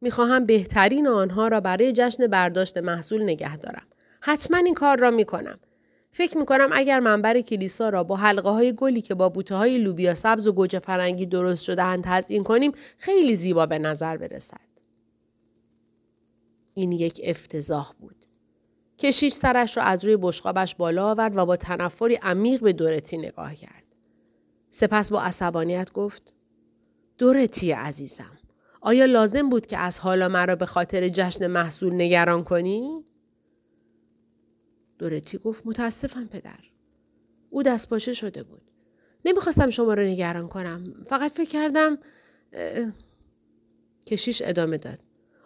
می‌خواهم 0.00 0.46
بهترین 0.46 1.08
آنها 1.08 1.48
را 1.48 1.60
برای 1.60 1.92
جشن 1.92 2.26
برداشت 2.26 2.78
محصول 2.78 3.22
نگه 3.22 3.56
دارم. 3.56 3.86
حتما 4.20 4.56
این 4.58 4.74
کار 4.74 4.98
را 4.98 5.10
می‌کنم. 5.10 5.58
فکر 6.12 6.38
می 6.38 6.46
کنم 6.46 6.68
اگر 6.72 7.00
منبر 7.00 7.40
کلیسا 7.40 7.88
را 7.88 8.04
با 8.04 8.16
حلقه 8.16 8.48
های 8.48 8.72
گلی 8.72 9.00
که 9.00 9.14
با 9.14 9.28
بوته 9.28 9.54
های 9.54 9.78
لوبیا 9.78 10.14
سبز 10.14 10.46
و 10.46 10.52
گوجه 10.52 10.78
فرنگی 10.78 11.26
درست 11.26 11.64
شده 11.64 11.82
اند 11.82 12.04
تزئین 12.04 12.44
کنیم 12.44 12.72
خیلی 12.98 13.36
زیبا 13.36 13.66
به 13.66 13.78
نظر 13.78 14.16
برسد. 14.16 14.72
این 16.74 16.92
یک 16.92 17.20
افتضاح 17.24 17.92
بود. 18.00 18.16
کشیش 18.98 19.32
سرش 19.32 19.76
را 19.76 19.82
از 19.82 20.04
روی 20.04 20.18
بشقابش 20.20 20.74
بالا 20.74 21.10
آورد 21.10 21.36
و 21.36 21.46
با 21.46 21.56
تنفری 21.56 22.14
عمیق 22.14 22.60
به 22.62 22.72
دورتی 22.72 23.16
نگاه 23.16 23.54
کرد. 23.54 23.84
سپس 24.70 25.12
با 25.12 25.22
عصبانیت 25.22 25.92
گفت 25.92 26.34
دورتی 27.18 27.72
عزیزم 27.72 28.38
آیا 28.80 29.04
لازم 29.04 29.48
بود 29.48 29.66
که 29.66 29.78
از 29.78 29.98
حالا 29.98 30.28
مرا 30.28 30.56
به 30.56 30.66
خاطر 30.66 31.08
جشن 31.08 31.46
محصول 31.46 31.94
نگران 31.94 32.44
کنی؟ 32.44 33.04
دورتی 35.02 35.38
گفت 35.38 35.66
متاسفم 35.66 36.26
پدر. 36.26 36.58
او 37.50 37.62
دست 37.62 37.88
باشه 37.88 38.12
شده 38.12 38.42
بود. 38.42 38.62
نمی‌خواستم 39.24 39.70
شما 39.70 39.94
رو 39.94 40.02
نگران 40.02 40.48
کنم. 40.48 40.94
فقط 41.06 41.30
فکر 41.30 41.50
کردم 41.50 41.98
کشیش 44.06 44.42
ادامه 44.44 44.78
داد. 44.78 44.98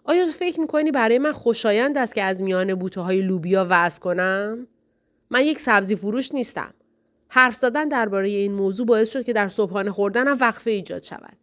آیا 0.04 0.24
تو 0.24 0.30
فکر 0.30 0.60
می‌کنی 0.60 0.90
برای 0.90 1.18
من 1.18 1.32
خوشایند 1.32 1.98
است 1.98 2.14
که 2.14 2.22
از 2.22 2.42
میان 2.42 2.74
بوته 2.74 3.00
های 3.00 3.22
لوبیا 3.22 3.66
وز 3.70 3.98
کنم؟ 3.98 4.66
من 5.30 5.44
یک 5.44 5.58
سبزی 5.58 5.96
فروش 5.96 6.34
نیستم. 6.34 6.74
حرف 7.28 7.54
زدن 7.54 7.88
درباره 7.88 8.28
این 8.28 8.52
موضوع 8.52 8.86
باعث 8.86 9.12
شد 9.12 9.24
که 9.24 9.32
در 9.32 9.48
صبحانه 9.48 9.90
خوردنم 9.90 10.36
وقفه 10.40 10.70
ایجاد 10.70 11.02
شود. 11.02 11.36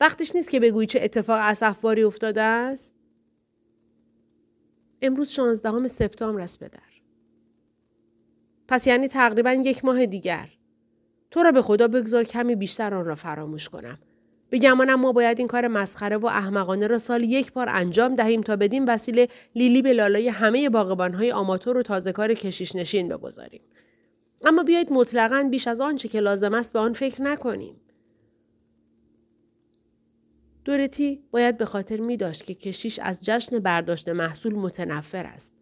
وقتش 0.00 0.34
نیست 0.34 0.50
که 0.50 0.60
بگویی 0.60 0.86
چه 0.86 1.00
اتفاق 1.02 1.38
اسفباری 1.42 2.02
افتاده 2.02 2.42
است؟ 2.42 2.94
امروز 5.02 5.28
شانزدهم 5.28 5.88
سپتامبر 5.88 6.40
است 6.40 6.60
پدر. 6.60 6.87
پس 8.68 8.86
یعنی 8.86 9.08
تقریبا 9.08 9.52
یک 9.52 9.84
ماه 9.84 10.06
دیگر. 10.06 10.48
تو 11.30 11.42
را 11.42 11.52
به 11.52 11.62
خدا 11.62 11.88
بگذار 11.88 12.24
کمی 12.24 12.54
بیشتر 12.54 12.94
آن 12.94 13.04
را 13.04 13.14
فراموش 13.14 13.68
کنم. 13.68 13.98
به 14.50 14.58
گمانم 14.58 15.00
ما 15.00 15.12
باید 15.12 15.38
این 15.38 15.48
کار 15.48 15.68
مسخره 15.68 16.16
و 16.16 16.26
احمقانه 16.26 16.86
را 16.86 16.98
سال 16.98 17.24
یک 17.24 17.52
بار 17.52 17.68
انجام 17.68 18.14
دهیم 18.14 18.40
تا 18.40 18.56
بدین 18.56 18.84
وسیله 18.84 19.28
لیلی 19.54 19.82
به 19.82 19.92
لالای 19.92 20.28
همه 20.28 20.68
باغبانهای 20.68 21.32
آماتور 21.32 21.76
و 21.76 21.82
تازه 21.82 22.12
کار 22.12 22.34
کشیش 22.34 22.76
نشین 22.76 23.08
بگذاریم. 23.08 23.60
اما 24.44 24.62
بیایید 24.62 24.92
مطلقا 24.92 25.48
بیش 25.50 25.68
از 25.68 25.80
آنچه 25.80 26.08
که 26.08 26.20
لازم 26.20 26.54
است 26.54 26.72
به 26.72 26.78
آن 26.78 26.92
فکر 26.92 27.22
نکنیم. 27.22 27.80
دورتی 30.64 31.22
باید 31.30 31.58
به 31.58 31.64
خاطر 31.64 32.00
می 32.00 32.16
داشت 32.16 32.44
که 32.44 32.54
کشیش 32.54 32.98
از 32.98 33.24
جشن 33.24 33.58
برداشت 33.58 34.08
محصول 34.08 34.54
متنفر 34.54 35.26
است. 35.26 35.57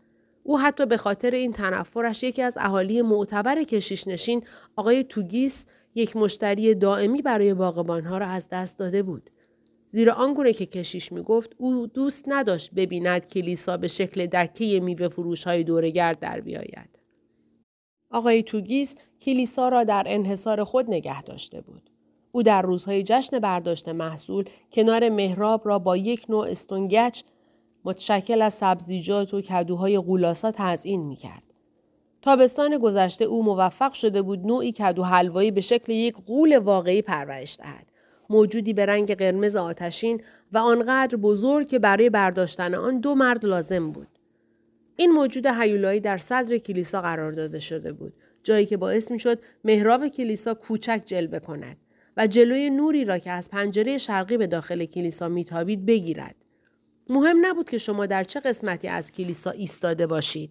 او 0.49 0.61
حتی 0.61 0.87
به 0.87 0.97
خاطر 0.97 1.31
این 1.31 1.53
تنفرش 1.53 2.23
یکی 2.23 2.43
از 2.43 2.59
اهالی 2.61 3.03
معتبر 3.03 3.62
کشیش 3.62 4.09
نشین 4.09 4.45
آقای 4.76 5.05
توگیس 5.05 5.67
یک 5.95 6.17
مشتری 6.17 6.75
دائمی 6.75 7.23
برای 7.23 7.55
باغبانها 7.55 8.19
را 8.19 8.26
از 8.26 8.49
دست 8.49 8.79
داده 8.79 9.03
بود. 9.03 9.31
زیرا 9.87 10.12
آنگونه 10.12 10.53
که 10.53 10.67
کشیش 10.67 11.12
می 11.12 11.23
گفت 11.23 11.53
او 11.59 11.87
دوست 11.87 12.25
نداشت 12.26 12.71
ببیند 12.75 13.29
کلیسا 13.29 13.76
به 13.76 13.88
شکل 13.88 14.26
دکه 14.26 14.81
میوه 14.81 15.09
فروش 15.09 15.45
های 15.45 15.65
دورگرد 15.65 16.19
در 16.19 16.41
بیاید. 16.41 16.99
آقای 18.11 18.43
توگیس 18.43 18.97
کلیسا 19.21 19.69
را 19.69 19.85
در 19.85 20.05
انحصار 20.07 20.65
خود 20.65 20.91
نگه 20.91 21.23
داشته 21.23 21.61
بود. 21.61 21.91
او 22.33 22.43
در 22.43 22.62
روزهای 22.62 23.03
جشن 23.03 23.38
برداشت 23.38 23.88
محصول 23.88 24.45
کنار 24.73 25.09
محراب 25.09 25.69
را 25.69 25.79
با 25.79 25.97
یک 25.97 26.26
نوع 26.29 26.47
استونگچ 26.50 27.23
متشکل 27.87 28.43
از 28.43 28.55
سبزیجات 28.55 29.35
و 29.35 29.40
کدوهای 29.40 29.99
غولاسا 29.99 30.52
تزئین 30.55 31.07
می 31.07 31.16
کرد. 31.16 31.43
تابستان 32.23 32.78
گذشته 32.78 33.25
او 33.25 33.43
موفق 33.43 33.93
شده 33.93 34.23
بود 34.23 34.47
نوعی 34.47 34.73
کدو 34.73 35.02
حلوایی 35.02 35.50
به 35.50 35.61
شکل 35.61 35.93
یک 35.93 36.14
غول 36.14 36.59
واقعی 36.59 37.02
پرورش 37.02 37.57
دهد. 37.57 37.87
موجودی 38.31 38.73
به 38.73 38.87
رنگ 38.87 39.14
قرمز 39.14 39.57
آتشین 39.57 40.23
و 40.52 40.59
آنقدر 40.59 41.16
بزرگ 41.16 41.69
که 41.69 41.78
برای 41.78 42.11
برداشتن 42.11 42.75
آن 42.75 43.00
دو 43.00 43.14
مرد 43.14 43.45
لازم 43.45 43.90
بود. 43.90 44.09
این 44.97 45.12
موجود 45.12 45.47
هیولایی 45.47 46.00
در 46.00 46.19
صدر 46.19 46.59
کلیسا 46.59 47.02
قرار 47.02 47.33
داده 47.33 47.59
شده 47.59 47.93
بود. 47.93 48.12
جایی 48.43 48.66
که 48.66 48.76
باعث 48.76 49.11
می 49.11 49.19
شد 49.19 49.38
محراب 49.64 50.09
کلیسا 50.09 50.55
کوچک 50.55 51.02
جلوه 51.07 51.38
کند 51.38 51.76
و 52.16 52.26
جلوی 52.26 52.71
نوری 52.71 53.05
را 53.05 53.19
که 53.19 53.31
از 53.31 53.50
پنجره 53.50 53.99
شرقی 53.99 54.37
به 54.37 54.47
داخل 54.47 54.85
کلیسا 54.85 55.28
میتابید 55.28 55.87
بگیرد. 55.87 56.46
مهم 57.09 57.47
نبود 57.47 57.69
که 57.69 57.79
شما 57.79 58.07
در 58.07 58.25
چه 58.25 58.41
قسمتی 58.41 58.89
از 58.89 59.13
کلیسا 59.13 59.51
ایستاده 59.51 60.07
باشید. 60.07 60.51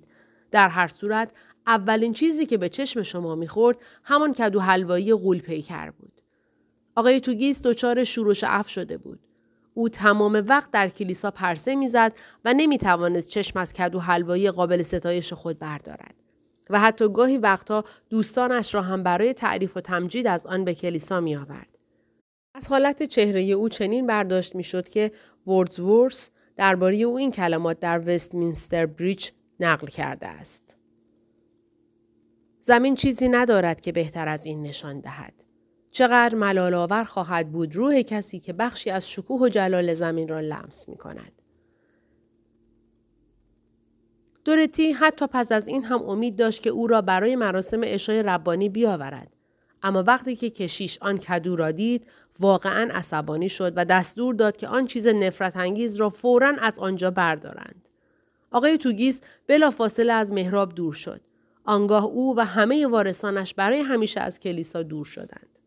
در 0.51 0.69
هر 0.69 0.87
صورت 0.87 1.31
اولین 1.67 2.13
چیزی 2.13 2.45
که 2.45 2.57
به 2.57 2.69
چشم 2.69 3.03
شما 3.03 3.35
می‌خورد 3.35 3.77
همان 4.03 4.33
کدو 4.33 4.59
حلوایی 4.59 5.13
غول 5.13 5.39
پیکر 5.39 5.91
بود. 5.91 6.21
آقای 6.95 7.19
توگیس 7.19 7.61
دچار 7.61 8.03
شورش 8.03 8.43
اف 8.43 8.69
شده 8.69 8.97
بود. 8.97 9.19
او 9.73 9.89
تمام 9.89 10.43
وقت 10.47 10.71
در 10.71 10.89
کلیسا 10.89 11.31
پرسه 11.31 11.75
می‌زد 11.75 12.13
و 12.45 12.53
نمی‌توانست 12.53 13.29
چشم 13.29 13.59
از 13.59 13.73
کدو 13.73 13.99
حلوایی 13.99 14.51
قابل 14.51 14.81
ستایش 14.81 15.33
خود 15.33 15.59
بردارد. 15.59 16.15
و 16.69 16.79
حتی 16.79 17.09
گاهی 17.09 17.37
وقتها 17.37 17.83
دوستانش 18.09 18.75
را 18.75 18.81
هم 18.81 19.03
برای 19.03 19.33
تعریف 19.33 19.77
و 19.77 19.81
تمجید 19.81 20.27
از 20.27 20.47
آن 20.47 20.65
به 20.65 20.73
کلیسا 20.73 21.19
می 21.19 21.35
آورد. 21.35 21.67
از 22.55 22.67
حالت 22.67 23.03
چهره 23.03 23.41
او 23.41 23.69
چنین 23.69 24.07
برداشت 24.07 24.55
می 24.55 24.63
شد 24.63 24.89
که 24.89 25.11
وردزورس 25.47 26.31
درباره 26.55 26.95
او 26.95 27.17
این 27.17 27.31
کلمات 27.31 27.79
در 27.79 28.01
وستمینستر 28.05 28.85
بریج 28.85 29.29
نقل 29.59 29.87
کرده 29.87 30.27
است. 30.27 30.77
زمین 32.59 32.95
چیزی 32.95 33.29
ندارد 33.29 33.81
که 33.81 33.91
بهتر 33.91 34.27
از 34.27 34.45
این 34.45 34.63
نشان 34.63 34.99
دهد. 34.99 35.33
چقدر 35.91 36.35
ملال 36.35 37.03
خواهد 37.03 37.51
بود 37.51 37.75
روح 37.75 38.01
کسی 38.01 38.39
که 38.39 38.53
بخشی 38.53 38.89
از 38.89 39.09
شکوه 39.09 39.41
و 39.41 39.49
جلال 39.49 39.93
زمین 39.93 40.27
را 40.27 40.39
لمس 40.39 40.89
می 40.89 40.97
کند. 40.97 41.41
دورتی 44.45 44.91
حتی 44.91 45.27
پس 45.27 45.51
از 45.51 45.67
این 45.67 45.83
هم 45.83 46.03
امید 46.03 46.35
داشت 46.35 46.61
که 46.61 46.69
او 46.69 46.87
را 46.87 47.01
برای 47.01 47.35
مراسم 47.35 47.81
اشای 47.83 48.23
ربانی 48.23 48.69
بیاورد. 48.69 49.35
اما 49.83 50.03
وقتی 50.07 50.35
که 50.35 50.49
کشیش 50.49 50.97
آن 51.01 51.17
کدو 51.17 51.55
را 51.55 51.71
دید 51.71 52.07
واقعا 52.39 52.89
عصبانی 52.93 53.49
شد 53.49 53.73
و 53.75 53.85
دستور 53.85 54.35
داد 54.35 54.57
که 54.57 54.67
آن 54.67 54.85
چیز 54.85 55.07
نفرت 55.07 55.57
انگیز 55.57 55.95
را 55.95 56.09
فورا 56.09 56.53
از 56.59 56.79
آنجا 56.79 57.11
بردارند. 57.11 57.89
آقای 58.51 58.77
توگیس 58.77 59.21
فاصله 59.73 60.13
از 60.13 60.33
محراب 60.33 60.75
دور 60.75 60.93
شد. 60.93 61.21
آنگاه 61.63 62.05
او 62.05 62.37
و 62.37 62.45
همه 62.45 62.87
وارثانش 62.87 63.53
برای 63.53 63.79
همیشه 63.79 64.19
از 64.19 64.39
کلیسا 64.39 64.83
دور 64.83 65.05
شدند. 65.05 65.59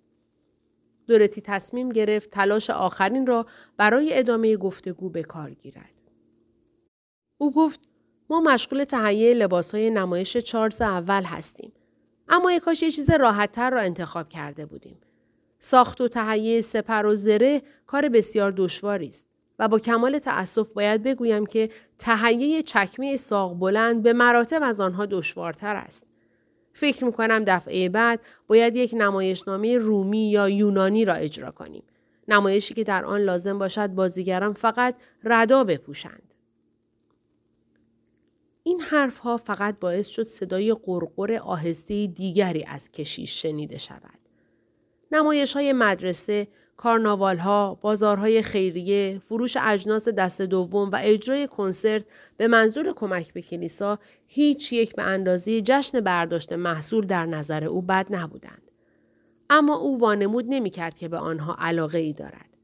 دورتی 1.07 1.41
تصمیم 1.41 1.89
گرفت 1.89 2.31
تلاش 2.31 2.71
آخرین 2.71 3.27
را 3.27 3.47
برای 3.77 4.19
ادامه 4.19 4.57
گفتگو 4.57 5.11
به 5.11 5.23
کار 5.23 5.51
گیرد. 5.51 5.95
او 7.39 7.53
گفت 7.53 7.81
ما 8.31 8.41
مشغول 8.41 8.85
تهیه 8.85 9.35
لباس 9.35 9.75
های 9.75 9.91
نمایش 9.91 10.37
چارلز 10.37 10.83
اول 10.83 11.23
هستیم. 11.23 11.73
اما 12.29 12.53
یک 12.53 12.63
کاش 12.63 12.83
یه 12.83 12.91
چیز 12.91 13.11
راحتتر 13.11 13.71
را 13.71 13.81
انتخاب 13.81 14.29
کرده 14.29 14.67
بودیم. 14.67 14.97
ساخت 15.59 16.01
و 16.01 16.09
تهیه 16.09 16.61
سپر 16.61 17.07
و 17.07 17.15
زره 17.15 17.63
کار 17.87 18.09
بسیار 18.09 18.53
دشواری 18.57 19.07
است 19.09 19.27
و 19.59 19.69
با 19.69 19.79
کمال 19.79 20.19
تأسف 20.19 20.73
باید 20.73 21.03
بگویم 21.03 21.47
که 21.47 21.71
تهیه 21.99 22.63
چکمه 22.63 23.17
ساق 23.17 23.59
بلند 23.59 24.03
به 24.03 24.13
مراتب 24.13 24.61
از 24.63 24.81
آنها 24.81 25.07
دشوارتر 25.07 25.77
است. 25.77 26.07
فکر 26.73 27.05
می 27.05 27.13
کنم 27.13 27.45
دفعه 27.45 27.89
بعد 27.89 28.21
باید 28.47 28.77
یک 28.77 28.95
نمایشنامه 28.95 29.79
رومی 29.79 30.31
یا 30.31 30.49
یونانی 30.49 31.05
را 31.05 31.15
اجرا 31.15 31.51
کنیم. 31.51 31.83
نمایشی 32.29 32.75
که 32.75 32.85
در 32.85 33.05
آن 33.05 33.21
لازم 33.21 33.59
باشد 33.59 33.87
بازیگران 33.87 34.53
فقط 34.53 34.95
ردا 35.25 35.65
بپوشند. 35.65 36.35
این 38.63 38.81
حرفها 38.81 39.37
فقط 39.37 39.79
باعث 39.79 40.09
شد 40.09 40.23
صدای 40.23 40.75
قرقر 40.75 41.33
آهسته 41.33 42.07
دیگری 42.07 42.65
از 42.65 42.93
کشیش 42.93 43.43
شنیده 43.43 43.79
شود. 43.79 44.28
نمایش 45.13 45.57
های 45.57 45.73
مدرسه، 45.73 46.49
کارناوال 46.77 47.39
ها، 47.39 47.79
بازارهای 47.81 48.43
خیریه، 48.43 49.21
فروش 49.25 49.57
اجناس 49.61 50.09
دست 50.09 50.43
دوم 50.43 50.91
و 50.91 50.99
اجرای 51.03 51.49
کنسرت 51.49 52.05
به 52.37 52.49
منظور 52.49 52.93
کمک 52.93 53.33
به 53.33 53.43
کلیسا 53.43 53.99
هیچ 54.27 54.73
یک 54.73 54.95
به 54.95 55.03
اندازه 55.03 55.61
جشن 55.61 56.01
برداشت 56.01 56.53
محصول 56.53 57.07
در 57.07 57.27
نظر 57.27 57.65
او 57.65 57.83
بد 57.83 58.07
نبودند. 58.11 58.63
اما 59.51 59.77
او 59.77 60.01
وانمود 60.01 60.45
نمی 60.49 60.71
کرد 60.71 60.99
که 60.99 61.09
به 61.09 61.17
آنها 61.17 61.57
علاقه 61.59 61.99
ای 61.99 62.13
دارد. 62.13 62.57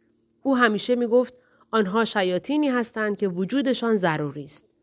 او 0.43 0.57
همیشه 0.57 0.95
می 0.97 1.07
گفت 1.07 1.35
آنها 1.71 2.05
شیاطینی 2.05 2.69
هستند 2.69 3.17
که 3.17 3.29
وجودشان 3.29 3.97
ضروری 3.97 4.45
است. 4.45 4.74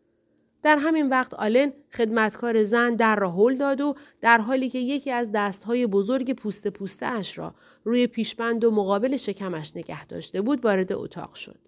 در 0.63 0.77
همین 0.77 1.09
وقت 1.09 1.33
آلن 1.33 1.73
خدمتکار 1.93 2.63
زن 2.63 2.95
در 2.95 3.15
را 3.15 3.31
هل 3.31 3.57
داد 3.57 3.81
و 3.81 3.95
در 4.21 4.37
حالی 4.37 4.69
که 4.69 4.79
یکی 4.79 5.11
از 5.11 5.31
دستهای 5.31 5.87
بزرگ 5.87 6.33
پوست 6.33 6.67
پوسته 6.67 7.05
اش 7.05 7.37
را 7.37 7.55
روی 7.83 8.07
پیشبند 8.07 8.63
و 8.63 8.71
مقابل 8.71 9.17
شکمش 9.17 9.75
نگه 9.75 10.05
داشته 10.05 10.41
بود 10.41 10.65
وارد 10.65 10.93
اتاق 10.93 11.33
شد. 11.33 11.59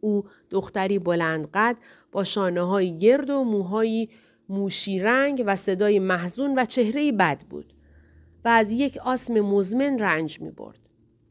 او 0.00 0.24
دختری 0.50 0.98
بلند 0.98 1.50
قد 1.54 1.76
با 2.12 2.24
شانه 2.24 2.62
های 2.62 2.98
گرد 2.98 3.30
و 3.30 3.44
موهای 3.44 4.08
موشی 4.48 4.98
رنگ 5.00 5.42
و 5.46 5.56
صدای 5.56 5.98
محزون 5.98 6.58
و 6.58 6.64
چهره 6.64 7.12
بد 7.12 7.42
بود 7.50 7.72
و 8.44 8.48
از 8.48 8.72
یک 8.72 8.96
آسم 8.96 9.40
مزمن 9.40 9.98
رنج 9.98 10.40
می 10.40 10.50
برد. 10.50 10.78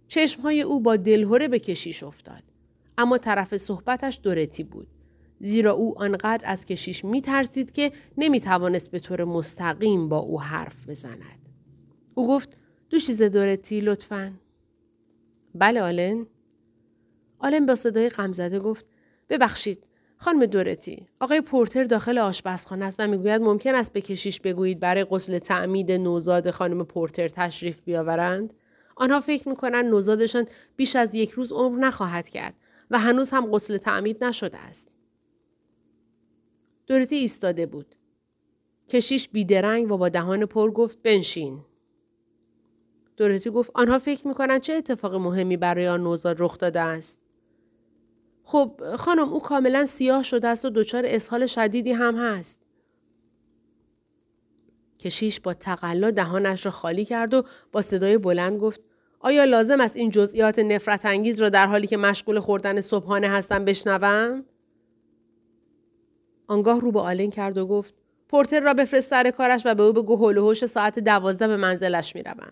چشمهای 0.08 0.62
او 0.62 0.80
با 0.80 0.96
دلهوره 0.96 1.48
به 1.48 1.60
کشیش 1.60 2.04
افتاد. 2.04 2.44
اما 2.98 3.18
طرف 3.18 3.58
صحبتش 3.58 4.20
دورتی 4.24 4.64
بود. 4.64 4.88
زیرا 5.40 5.72
او 5.72 6.02
آنقدر 6.02 6.44
از 6.46 6.66
کشیش 6.66 7.06
می 7.06 7.22
ترسید 7.22 7.72
که 7.72 7.92
نمی 8.18 8.40
توانست 8.40 8.92
به 8.92 9.00
طور 9.00 9.24
مستقیم 9.24 10.10
با 10.10 10.18
او 10.18 10.42
حرف 10.42 10.90
بزند. 10.90 11.50
او 12.14 12.28
گفت 12.28 12.58
دو 12.90 13.00
چیز 13.00 13.22
دورتی 13.22 13.82
لطفا. 13.82 14.34
بله 15.56 15.82
آلن. 15.82 16.26
آلن 17.40 17.66
با 17.66 17.76
صدای 17.76 18.10
غمزده 18.10 18.60
گفت 18.60 18.86
ببخشید 19.30 19.84
خانم 20.18 20.46
دورتی 20.46 21.08
آقای 21.20 21.42
پورتر 21.42 21.84
داخل 21.84 22.18
آشپزخانه 22.18 22.86
است 22.86 23.00
و 23.00 23.08
می‌گوید 23.08 23.42
ممکن 23.42 23.76
است 23.76 23.94
به 23.94 24.02
کشیش 24.02 24.40
بگویید 24.40 24.80
برای 24.80 25.04
غسل 25.04 25.38
تعمید 25.38 25.92
نوزاد 25.92 26.52
خانم 26.52 26.84
پورتر 26.84 27.28
تشریف 27.28 27.82
بیاورند 27.82 28.54
آنها 28.96 29.20
فکر 29.20 29.50
می‌کنند 29.50 29.86
نوزادشان 29.86 30.48
بیش 30.76 30.96
از 30.96 31.16
یک 31.16 31.32
روز 31.32 31.52
عمر 31.52 31.80
نخواهد 31.80 32.30
کرد 32.30 32.54
و 32.92 33.00
هنوز 33.00 33.30
هم 33.30 33.52
غسل 33.52 33.78
تعمید 33.78 34.24
نشده 34.24 34.58
است 34.58 34.95
دورتی 36.88 37.16
ایستاده 37.16 37.66
بود. 37.66 37.96
کشیش 38.90 39.30
بیدرنگ 39.30 39.92
و 39.92 39.98
با 39.98 40.10
دهان 40.10 40.46
پر 40.46 40.72
گفت 40.72 41.02
بنشین. 41.04 41.60
دورتی 43.18 43.50
گفت 43.50 43.72
آنها 43.74 44.00
فکر 44.00 44.28
می‌کنند 44.28 44.62
چه 44.62 44.74
اتفاق 44.74 45.16
مهمی 45.16 45.58
برای 45.58 45.88
آن 45.88 46.04
نوزاد 46.04 46.36
رخ 46.40 46.58
داده 46.58 46.80
است. 46.80 47.20
خب 48.44 48.82
خانم 48.96 49.30
او 49.30 49.40
کاملا 49.40 49.86
سیاه 49.86 50.24
شده 50.24 50.48
است 50.48 50.66
و 50.66 50.70
دچار 50.70 51.06
اسهال 51.06 51.46
شدیدی 51.46 51.92
هم 51.92 52.16
هست. 52.16 52.62
کشیش 55.00 55.40
با 55.40 55.54
تقلا 55.54 56.12
دهانش 56.12 56.66
را 56.66 56.72
خالی 56.72 57.06
کرد 57.06 57.34
و 57.34 57.44
با 57.72 57.82
صدای 57.82 58.18
بلند 58.18 58.60
گفت 58.60 58.82
آیا 59.20 59.44
لازم 59.44 59.82
است 59.82 59.98
این 59.98 60.10
جزئیات 60.10 60.60
نفرت 60.60 61.06
انگیز 61.06 61.42
را 61.42 61.50
در 61.50 61.68
حالی 61.68 61.88
که 61.88 61.98
مشغول 61.98 62.40
خوردن 62.40 62.82
صبحانه 62.82 63.28
هستم 63.28 63.66
بشنوم؟ 63.66 64.46
آنگاه 66.48 66.80
رو 66.80 66.92
به 66.92 67.00
آلن 67.00 67.30
کرد 67.30 67.58
و 67.58 67.68
گفت 67.68 67.96
پورتر 68.28 68.60
را 68.60 68.74
بفرست 68.74 69.10
سر 69.10 69.32
کارش 69.32 69.66
و 69.66 69.76
به 69.76 69.84
او 69.84 69.94
بگو 69.94 70.16
هول 70.16 70.54
ساعت 70.54 71.00
دوازده 71.00 71.48
به 71.48 71.58
منزلش 71.58 72.16
می‌روم 72.16 72.52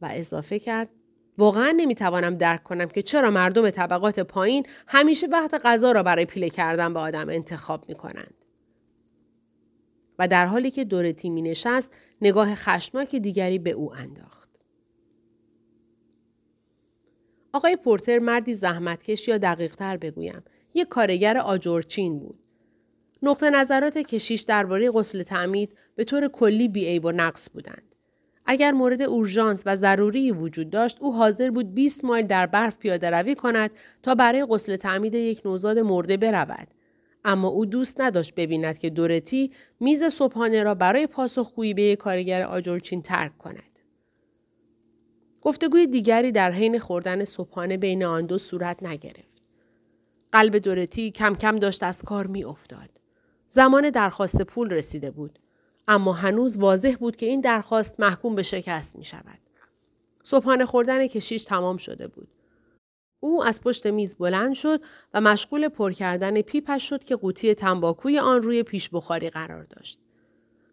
و 0.00 0.08
اضافه 0.12 0.58
کرد 0.58 0.88
واقعا 1.38 1.74
نمی‌توانم 1.76 2.34
درک 2.34 2.62
کنم 2.62 2.88
که 2.88 3.02
چرا 3.02 3.30
مردم 3.30 3.70
طبقات 3.70 4.20
پایین 4.20 4.66
همیشه 4.86 5.26
وقت 5.26 5.60
غذا 5.64 5.92
را 5.92 6.02
برای 6.02 6.24
پیله 6.24 6.48
کردن 6.48 6.94
به 6.94 7.00
آدم 7.00 7.28
انتخاب 7.28 7.88
می 7.88 7.94
کنند. 7.94 8.34
و 10.18 10.28
در 10.28 10.46
حالی 10.46 10.70
که 10.70 10.84
دورتی 10.84 11.30
می 11.30 11.42
نشست 11.42 11.96
نگاه 12.22 12.54
خشمناک 12.54 13.16
دیگری 13.16 13.58
به 13.58 13.70
او 13.70 13.94
انداخت. 13.94 14.50
آقای 17.52 17.76
پورتر 17.76 18.18
مردی 18.18 18.54
زحمتکش 18.54 19.28
یا 19.28 19.38
دقیقتر 19.38 19.96
بگویم 19.96 20.42
یک 20.74 20.88
کارگر 20.88 21.38
آجورچین 21.38 22.18
بود. 22.18 22.39
نقطه 23.22 23.50
نظرات 23.50 23.98
کشیش 23.98 24.40
درباره 24.40 24.90
غسل 24.90 25.22
تعمید 25.22 25.74
به 25.96 26.04
طور 26.04 26.28
کلی 26.28 26.68
بیعیب 26.68 27.04
و 27.04 27.12
نقص 27.12 27.50
بودند. 27.50 27.94
اگر 28.46 28.72
مورد 28.72 29.02
اورژانس 29.02 29.62
و 29.66 29.76
ضروری 29.76 30.32
وجود 30.32 30.70
داشت 30.70 30.96
او 31.00 31.14
حاضر 31.14 31.50
بود 31.50 31.74
20 31.74 32.04
مایل 32.04 32.26
در 32.26 32.46
برف 32.46 32.78
پیاده 32.78 33.10
روی 33.10 33.34
کند 33.34 33.70
تا 34.02 34.14
برای 34.14 34.44
غسل 34.44 34.76
تعمید 34.76 35.14
یک 35.14 35.42
نوزاد 35.44 35.78
مرده 35.78 36.16
برود 36.16 36.68
اما 37.24 37.48
او 37.48 37.66
دوست 37.66 38.00
نداشت 38.00 38.34
ببیند 38.34 38.78
که 38.78 38.90
دورتی 38.90 39.50
میز 39.80 40.04
صبحانه 40.04 40.62
را 40.62 40.74
برای 40.74 41.06
پاسخگویی 41.06 41.74
به 41.74 41.82
یک 41.82 41.98
کارگر 41.98 42.42
آجرچین 42.42 43.02
ترک 43.02 43.38
کند 43.38 43.78
گفتگوی 45.40 45.86
دیگری 45.86 46.32
در 46.32 46.52
حین 46.52 46.78
خوردن 46.78 47.24
صبحانه 47.24 47.76
بین 47.76 48.04
آن 48.04 48.26
دو 48.26 48.38
صورت 48.38 48.82
نگرفت 48.82 49.42
قلب 50.32 50.56
دورتی 50.56 51.10
کم 51.10 51.34
کم 51.34 51.56
داشت 51.56 51.82
از 51.82 52.02
کار 52.02 52.26
می 52.26 52.44
افتاد. 52.44 52.99
زمان 53.52 53.90
درخواست 53.90 54.42
پول 54.42 54.70
رسیده 54.70 55.10
بود. 55.10 55.38
اما 55.88 56.12
هنوز 56.12 56.56
واضح 56.56 56.96
بود 57.00 57.16
که 57.16 57.26
این 57.26 57.40
درخواست 57.40 58.00
محکوم 58.00 58.34
به 58.34 58.42
شکست 58.42 58.96
می 58.96 59.04
شود. 59.04 59.38
صبحانه 60.22 60.64
خوردن 60.64 61.06
کشیش 61.06 61.44
تمام 61.44 61.76
شده 61.76 62.08
بود. 62.08 62.28
او 63.20 63.44
از 63.44 63.60
پشت 63.60 63.86
میز 63.86 64.16
بلند 64.16 64.54
شد 64.54 64.80
و 65.14 65.20
مشغول 65.20 65.68
پر 65.68 65.92
کردن 65.92 66.42
پیپش 66.42 66.88
شد 66.88 67.04
که 67.04 67.16
قوطی 67.16 67.54
تنباکوی 67.54 68.18
آن 68.18 68.42
روی 68.42 68.62
پیش 68.62 68.88
بخاری 68.92 69.30
قرار 69.30 69.64
داشت. 69.64 69.98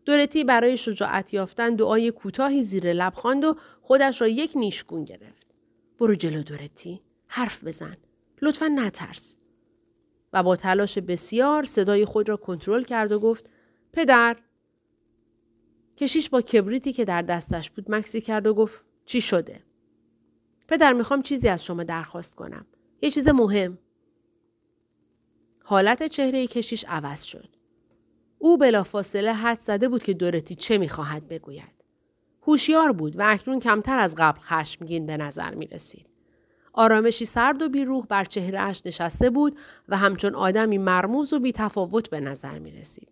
دورتی 0.05 0.43
برای 0.43 0.77
شجاعت 0.77 1.33
یافتن 1.33 1.75
دعای 1.75 2.11
کوتاهی 2.11 2.63
زیر 2.63 2.93
لب 2.93 3.13
خواند 3.13 3.45
و 3.45 3.55
خودش 3.81 4.21
را 4.21 4.27
یک 4.27 4.51
نیشگون 4.55 5.03
گرفت. 5.03 5.47
برو 5.99 6.15
جلو 6.15 6.43
دورتی. 6.43 7.01
حرف 7.27 7.63
بزن. 7.63 7.97
لطفا 8.41 8.67
نترس. 8.67 9.37
و 10.33 10.43
با 10.43 10.55
تلاش 10.55 10.97
بسیار 10.97 11.63
صدای 11.63 12.05
خود 12.05 12.29
را 12.29 12.37
کنترل 12.37 12.83
کرد 12.83 13.11
و 13.11 13.19
گفت 13.19 13.49
پدر 13.93 14.37
کشیش 15.97 16.29
با 16.29 16.41
کبریتی 16.41 16.93
که 16.93 17.05
در 17.05 17.21
دستش 17.21 17.71
بود 17.71 17.91
مکسی 17.91 18.21
کرد 18.21 18.47
و 18.47 18.53
گفت 18.53 18.85
چی 19.05 19.21
شده؟ 19.21 19.63
پدر 20.67 20.93
می‌خوام 20.93 21.21
چیزی 21.21 21.47
از 21.47 21.65
شما 21.65 21.83
درخواست 21.83 22.35
کنم. 22.35 22.65
یه 23.01 23.11
چیز 23.11 23.27
مهم. 23.27 23.77
حالت 25.63 26.03
چهره 26.03 26.47
کشیش 26.47 26.85
عوض 26.87 27.23
شد. 27.23 27.49
او 28.39 28.57
بلافاصله 28.57 29.33
حد 29.33 29.59
زده 29.59 29.89
بود 29.89 30.03
که 30.03 30.13
دورتی 30.13 30.55
چه 30.55 30.77
می‌خواهد 30.77 31.27
بگوید. 31.27 31.77
هوشیار 32.41 32.91
بود 32.91 33.19
و 33.19 33.23
اکنون 33.25 33.59
کمتر 33.59 33.99
از 33.99 34.15
قبل 34.17 34.39
خشمگین 34.39 35.05
به 35.05 35.17
نظر 35.17 35.55
می 35.55 35.67
رسید. 35.67 36.16
آرامشی 36.77 37.25
سرد 37.25 37.61
و 37.61 37.69
بیروح 37.69 38.05
بر 38.05 38.25
چهرهش 38.25 38.81
نشسته 38.85 39.29
بود 39.29 39.59
و 39.89 39.97
همچون 39.97 40.35
آدمی 40.35 40.77
مرموز 40.77 41.33
و 41.33 41.39
بیتفاوت 41.39 42.09
به 42.09 42.19
نظر 42.19 42.59
می 42.59 42.71
رسید. 42.71 43.09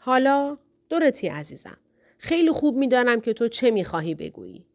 حالا 0.00 0.58
دورتی 0.88 1.28
عزیزم. 1.28 1.76
خیلی 2.18 2.50
خوب 2.50 2.76
می‌دانم 2.76 3.20
که 3.20 3.32
تو 3.32 3.48
چه 3.48 3.70
می‌خواهی 3.70 4.14
بگویی. 4.14 4.66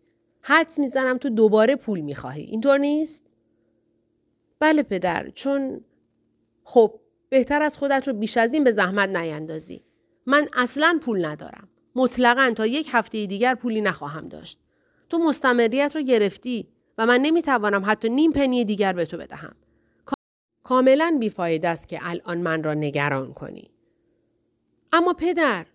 حدس 0.42 0.80
می‌زنم 0.80 1.18
تو 1.18 1.30
دوباره 1.30 1.76
پول 1.76 2.00
می‌خواهی. 2.00 2.44
اینطور 2.44 2.78
نیست؟ 2.78 3.24
بله 4.60 4.84
پدر 4.84 5.30
چون 5.30 5.82
خب 6.64 7.00
بهتر 7.30 7.62
از 7.62 7.78
خودت 7.78 8.08
رو 8.08 8.14
بیش 8.14 8.38
از 8.38 8.54
این 8.54 8.64
به 8.64 8.72
زحمت 8.72 9.10
نیندازی. 9.10 9.84
من 10.26 10.50
اصلا 10.54 11.00
پول 11.02 11.26
ندارم. 11.26 11.68
مطلقا 11.96 12.54
تا 12.56 12.68
یک 12.68 12.90
هفته 12.92 13.26
دیگر 13.26 13.56
پولی 13.56 13.82
نخواهم 13.82 14.28
داشت. 14.28 14.60
تو 15.10 15.20
مستمریت 15.20 15.96
رو 15.96 16.02
گرفتی 16.02 16.68
و 16.98 17.06
من 17.06 17.20
نمی‌توانم 17.20 17.84
حتی 17.86 18.10
نیم 18.10 18.32
پنی 18.32 18.66
دیگر 18.66 18.94
به 18.94 19.06
تو 19.06 19.18
بدهم. 19.18 19.56
کاملا 20.64 21.18
بیفاید 21.20 21.66
است 21.66 21.88
که 21.88 22.00
الان 22.02 22.38
من 22.38 22.64
را 22.64 22.74
نگران 22.74 23.34
کنی. 23.34 23.72
اما 24.92 25.14
پدر 25.14 25.66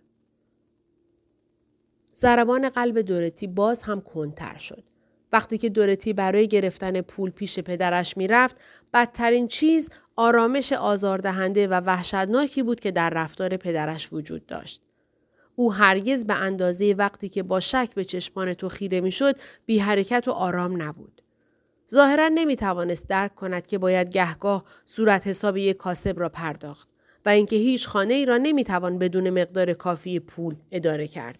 ضربان 2.15 2.69
قلب 2.69 3.01
دورتی 3.01 3.47
باز 3.47 3.81
هم 3.81 4.01
کنتر 4.01 4.57
شد. 4.57 4.83
وقتی 5.33 5.57
که 5.57 5.69
دورتی 5.69 6.13
برای 6.13 6.47
گرفتن 6.47 7.01
پول 7.01 7.29
پیش 7.31 7.59
پدرش 7.59 8.17
می‌رفت 8.17 8.61
بدترین 8.93 9.47
چیز 9.47 9.89
آرامش 10.15 10.73
آزاردهنده 10.73 11.67
و 11.67 11.73
وحشتناکی 11.73 12.63
بود 12.63 12.79
که 12.79 12.91
در 12.91 13.09
رفتار 13.09 13.57
پدرش 13.57 14.13
وجود 14.13 14.45
داشت. 14.45 14.81
او 15.59 15.73
هرگز 15.73 16.25
به 16.25 16.33
اندازه 16.33 16.95
وقتی 16.97 17.29
که 17.29 17.43
با 17.43 17.59
شک 17.59 17.89
به 17.95 18.05
چشمان 18.05 18.53
تو 18.53 18.69
خیره 18.69 19.01
می‌شد 19.01 19.35
بی 19.65 19.79
حرکت 19.79 20.27
و 20.27 20.31
آرام 20.31 20.81
نبود. 20.81 21.21
ظاهرا 21.91 22.27
نمی 22.27 22.55
توانست 22.55 23.09
درک 23.09 23.35
کند 23.35 23.67
که 23.67 23.77
باید 23.77 24.09
گهگاه 24.09 24.63
صورت 24.85 25.27
حساب 25.27 25.57
یک 25.57 25.77
کاسب 25.77 26.19
را 26.19 26.29
پرداخت 26.29 26.89
و 27.25 27.29
اینکه 27.29 27.55
هیچ 27.55 27.87
خانه 27.87 28.13
ای 28.13 28.25
را 28.25 28.37
نمی 28.37 28.63
توان 28.63 28.99
بدون 28.99 29.29
مقدار 29.29 29.73
کافی 29.73 30.19
پول 30.19 30.55
اداره 30.71 31.07
کرد. 31.07 31.39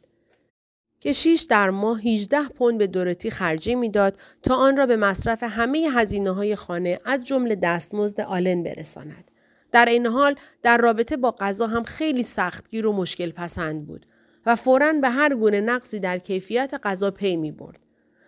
کشیش 1.02 1.42
در 1.42 1.70
ماه 1.70 2.02
18 2.02 2.50
پوند 2.50 2.78
به 2.78 2.88
دورتی 2.88 3.30
خرجی 3.30 3.76
می‌داد 3.76 4.18
تا 4.44 4.56
آن 4.56 4.78
را 4.78 4.86
به 4.86 4.96
مصرف 4.96 5.44
همه 5.44 5.88
هزینه 5.94 6.32
های 6.32 6.56
خانه 6.56 6.98
از 7.06 7.24
جمله 7.24 7.56
دستمزد 7.56 8.22
آلن 8.22 8.64
برساند. 8.64 9.32
در 9.72 9.86
این 9.86 10.06
حال 10.06 10.36
در 10.62 10.78
رابطه 10.78 11.18
با 11.18 11.32
غذا 11.32 11.68
هم 11.68 11.84
خیلی 11.84 12.24
سختگیر 12.24 12.88
و 12.88 12.94
مشکل 12.94 13.32
پسند 13.32 13.88
بود 13.88 14.06
و 14.46 14.56
فوراً 14.56 14.94
به 14.94 15.10
هر 15.10 15.36
گونه 15.36 15.62
نقصی 15.62 16.00
در 16.00 16.18
کیفیت 16.18 16.74
غذا 16.84 17.12
پی 17.12 17.38
می 17.38 17.52
برد. 17.52 17.80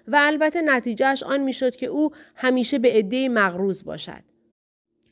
و 0.08 0.18
البته 0.22 0.62
نتیجهش 0.62 1.24
آن 1.24 1.44
می‌شد 1.44 1.76
که 1.76 1.86
او 1.86 2.10
همیشه 2.36 2.80
به 2.80 2.92
عده 2.92 3.30
مغروز 3.30 3.84
باشد. 3.84 4.24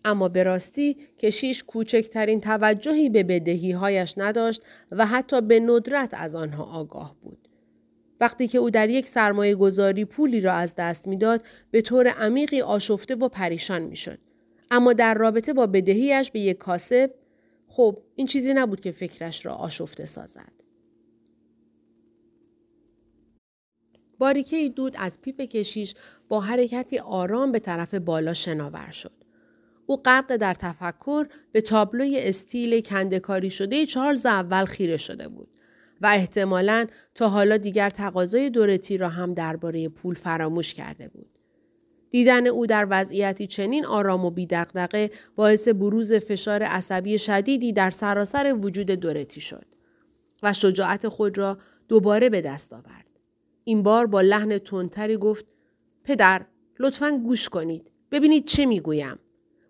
اما 0.05 0.29
به 0.29 0.43
راستی 0.43 0.97
کشیش 1.17 1.63
کوچکترین 1.63 2.41
توجهی 2.41 3.09
به 3.09 3.23
بدهی 3.23 3.71
هایش 3.71 4.13
نداشت 4.17 4.61
و 4.91 5.05
حتی 5.05 5.41
به 5.41 5.59
ندرت 5.59 6.13
از 6.13 6.35
آنها 6.35 6.63
آگاه 6.63 7.15
بود. 7.21 7.47
وقتی 8.21 8.47
که 8.47 8.57
او 8.57 8.69
در 8.69 8.89
یک 8.89 9.07
سرمایه 9.07 9.55
گذاری 9.55 10.05
پولی 10.05 10.41
را 10.41 10.53
از 10.53 10.75
دست 10.75 11.07
می‌داد 11.07 11.41
به 11.71 11.81
طور 11.81 12.07
عمیقی 12.07 12.61
آشفته 12.61 13.15
و 13.15 13.27
پریشان 13.27 13.81
می‌شد. 13.81 14.19
اما 14.71 14.93
در 14.93 15.13
رابطه 15.13 15.53
با 15.53 15.67
بدهیش 15.67 16.31
به 16.31 16.39
یک 16.39 16.57
کاسب 16.57 17.11
خب 17.67 17.97
این 18.15 18.27
چیزی 18.27 18.53
نبود 18.53 18.79
که 18.79 18.91
فکرش 18.91 19.45
را 19.45 19.53
آشفته 19.53 20.05
سازد. 20.05 20.51
باریکه 24.19 24.69
دود 24.69 24.95
از 24.97 25.21
پیپ 25.21 25.41
کشیش 25.41 25.95
با 26.29 26.41
حرکتی 26.41 26.99
آرام 26.99 27.51
به 27.51 27.59
طرف 27.59 27.93
بالا 27.93 28.33
شناور 28.33 28.91
شد. 28.91 29.11
او 29.85 29.97
غرق 29.97 30.35
در 30.35 30.53
تفکر 30.53 31.27
به 31.51 31.61
تابلوی 31.61 32.19
استیل 32.19 32.81
کندکاری 32.81 33.49
شده 33.49 33.85
چارلز 33.85 34.25
اول 34.25 34.65
خیره 34.65 34.97
شده 34.97 35.27
بود. 35.27 35.49
و 36.01 36.07
احتمالا 36.07 36.87
تا 37.15 37.29
حالا 37.29 37.57
دیگر 37.57 37.89
تقاضای 37.89 38.49
دورتی 38.49 38.97
را 38.97 39.09
هم 39.09 39.33
درباره 39.33 39.89
پول 39.89 40.15
فراموش 40.15 40.73
کرده 40.73 41.07
بود. 41.07 41.29
دیدن 42.09 42.47
او 42.47 42.65
در 42.65 42.87
وضعیتی 42.89 43.47
چنین 43.47 43.85
آرام 43.85 44.25
و 44.25 44.31
بیدقدقه 44.31 45.11
باعث 45.35 45.67
بروز 45.67 46.13
فشار 46.13 46.63
عصبی 46.63 47.17
شدیدی 47.17 47.73
در 47.73 47.89
سراسر 47.89 48.55
وجود 48.61 48.91
دورتی 48.91 49.41
شد 49.41 49.65
و 50.43 50.53
شجاعت 50.53 51.07
خود 51.07 51.37
را 51.37 51.57
دوباره 51.87 52.29
به 52.29 52.41
دست 52.41 52.73
آورد. 52.73 53.08
این 53.69 53.83
بار 53.83 54.05
با 54.05 54.21
لحن 54.21 54.57
تندتری 54.57 55.17
گفت 55.17 55.45
پدر 56.03 56.45
لطفا 56.79 57.11
گوش 57.11 57.49
کنید 57.49 57.91
ببینید 58.11 58.45
چه 58.45 58.65
می‌گویم 58.65 59.19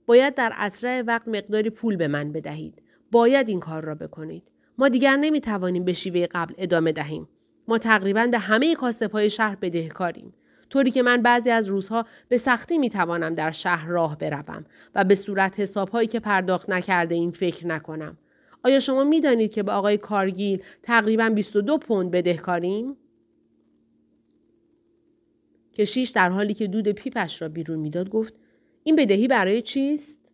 باید 0.05 0.35
در 0.35 0.53
اسرع 0.55 1.01
وقت 1.01 1.27
مقداری 1.27 1.69
پول 1.69 1.95
به 1.95 2.07
من 2.07 2.31
بدهید 2.31 2.81
باید 3.12 3.49
این 3.49 3.59
کار 3.59 3.83
را 3.83 3.95
بکنید 3.95 4.51
ما 4.77 4.89
دیگر 4.89 5.15
نمی 5.15 5.41
توانیم 5.41 5.85
به 5.85 5.93
شیوه 5.93 6.25
قبل 6.25 6.53
ادامه 6.57 6.91
دهیم. 6.91 7.29
ما 7.67 7.77
تقریبا 7.77 8.27
به 8.27 8.39
همه 8.39 8.75
کاسب 8.75 9.12
های 9.12 9.29
شهر 9.29 9.55
بدهکاریم. 9.55 10.33
طوری 10.69 10.91
که 10.91 11.03
من 11.03 11.21
بعضی 11.21 11.49
از 11.49 11.67
روزها 11.67 12.05
به 12.29 12.38
سختی 12.38 12.77
می 12.77 12.89
توانم 12.89 13.33
در 13.33 13.51
شهر 13.51 13.88
راه 13.88 14.17
بروم 14.17 14.65
و 14.95 15.03
به 15.03 15.15
صورت 15.15 15.59
حساب 15.59 15.89
هایی 15.89 16.07
که 16.07 16.19
پرداخت 16.19 16.69
نکرده 16.69 17.15
این 17.15 17.31
فکر 17.31 17.67
نکنم. 17.67 18.17
آیا 18.63 18.79
شما 18.79 19.03
می 19.03 19.21
دانید 19.21 19.51
که 19.51 19.63
به 19.63 19.71
آقای 19.71 19.97
کارگیل 19.97 20.63
تقریبا 20.83 21.29
22 21.29 21.77
پوند 21.77 22.12
بدهکاریم؟ 22.12 22.97
کشیش 25.79 26.09
در 26.09 26.29
حالی 26.29 26.53
که 26.53 26.67
دود 26.67 26.87
پیپش 26.87 27.41
را 27.41 27.49
بیرون 27.49 27.79
می‌داد 27.79 28.09
گفت 28.09 28.33
این 28.83 28.95
بدهی 28.95 29.27
برای 29.27 29.61
چیست؟ 29.61 30.31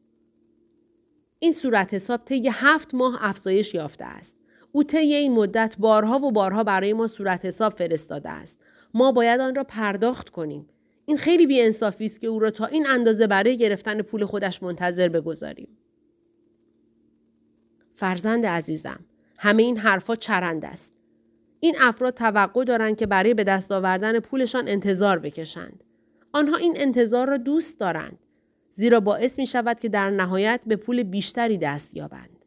این 1.40 1.54
صورت 1.54 1.94
حساب 1.94 2.26
طی 2.26 2.50
هفت 2.52 2.96
ماه 2.96 3.18
افزایش 3.20 3.74
یافته 3.74 4.06
است. 4.06 4.38
او 4.72 4.84
طی 4.84 4.98
این 4.98 5.34
مدت 5.34 5.76
بارها 5.80 6.18
و 6.18 6.32
بارها 6.32 6.64
برای 6.64 6.94
ما 6.94 7.08
صورت 7.08 7.46
حساب 7.46 7.74
فرستاده 7.74 8.30
است. 8.30 8.60
ما 8.94 9.12
باید 9.12 9.42
آن 9.42 9.56
را 9.56 9.64
پرداخت 9.64 10.30
کنیم. 10.30 10.68
این 11.06 11.18
خیلی 11.18 11.48
بیانصافی 11.48 12.06
است 12.06 12.22
که 12.22 12.28
او 12.28 12.40
را 12.40 12.52
تا 12.52 12.66
این 12.66 12.88
اندازه 12.88 13.28
برای 13.28 13.58
گرفتن 13.58 14.02
پول 14.02 14.26
خودش 14.26 14.64
منتظر 14.64 15.10
بگذاریم. 15.10 15.68
فرزند 17.94 18.46
عزیزم، 18.46 19.00
همه 19.38 19.64
این 19.64 19.78
حرفها 19.78 20.16
چرند 20.16 20.66
است. 20.66 20.95
این 21.60 21.76
افراد 21.80 22.14
توقع 22.14 22.64
دارند 22.64 22.98
که 22.98 23.06
برای 23.06 23.34
به 23.34 23.44
دست 23.44 23.72
آوردن 23.72 24.20
پولشان 24.20 24.68
انتظار 24.68 25.20
بکشند. 25.20 25.84
آنها 26.34 26.58
این 26.58 26.74
انتظار 26.76 27.28
را 27.28 27.38
دوست 27.38 27.80
دارند. 27.80 28.18
زیرا 28.70 29.00
باعث 29.00 29.40
می 29.40 29.48
شود 29.48 29.80
که 29.80 29.90
در 29.90 30.10
نهایت 30.10 30.64
به 30.68 30.76
پول 30.76 31.04
بیشتری 31.04 31.58
دست 31.58 31.96
یابند. 31.96 32.46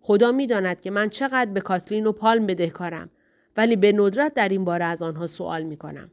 خدا 0.00 0.32
می 0.32 0.46
داند 0.46 0.80
که 0.80 0.90
من 0.90 1.08
چقدر 1.08 1.50
به 1.50 1.60
کاتلین 1.60 2.06
و 2.06 2.12
پالم 2.12 2.46
بدهکارم 2.46 3.10
ولی 3.56 3.76
به 3.76 3.92
ندرت 3.92 4.34
در 4.34 4.48
این 4.48 4.64
باره 4.64 4.84
از 4.84 5.02
آنها 5.02 5.26
سوال 5.26 5.62
می 5.62 5.76
کنم. 5.76 6.10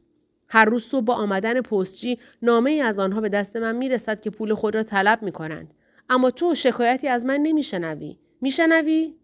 هر 0.48 0.64
روز 0.64 0.84
صبح 0.84 1.04
با 1.04 1.14
آمدن 1.14 1.60
پستچی 1.60 2.18
نامه 2.42 2.70
ای 2.70 2.80
از 2.80 2.98
آنها 2.98 3.20
به 3.20 3.28
دست 3.28 3.56
من 3.56 3.76
می 3.76 3.88
رسد 3.88 4.20
که 4.20 4.30
پول 4.30 4.54
خود 4.54 4.74
را 4.74 4.82
طلب 4.82 5.22
می 5.22 5.32
کنند. 5.32 5.74
اما 6.10 6.30
تو 6.30 6.54
شکایتی 6.54 7.08
از 7.08 7.26
من 7.26 7.40
نمی 7.40 7.62
شنوی. 7.62 8.18
می 8.40 8.50
شنوی؟ 8.50 9.14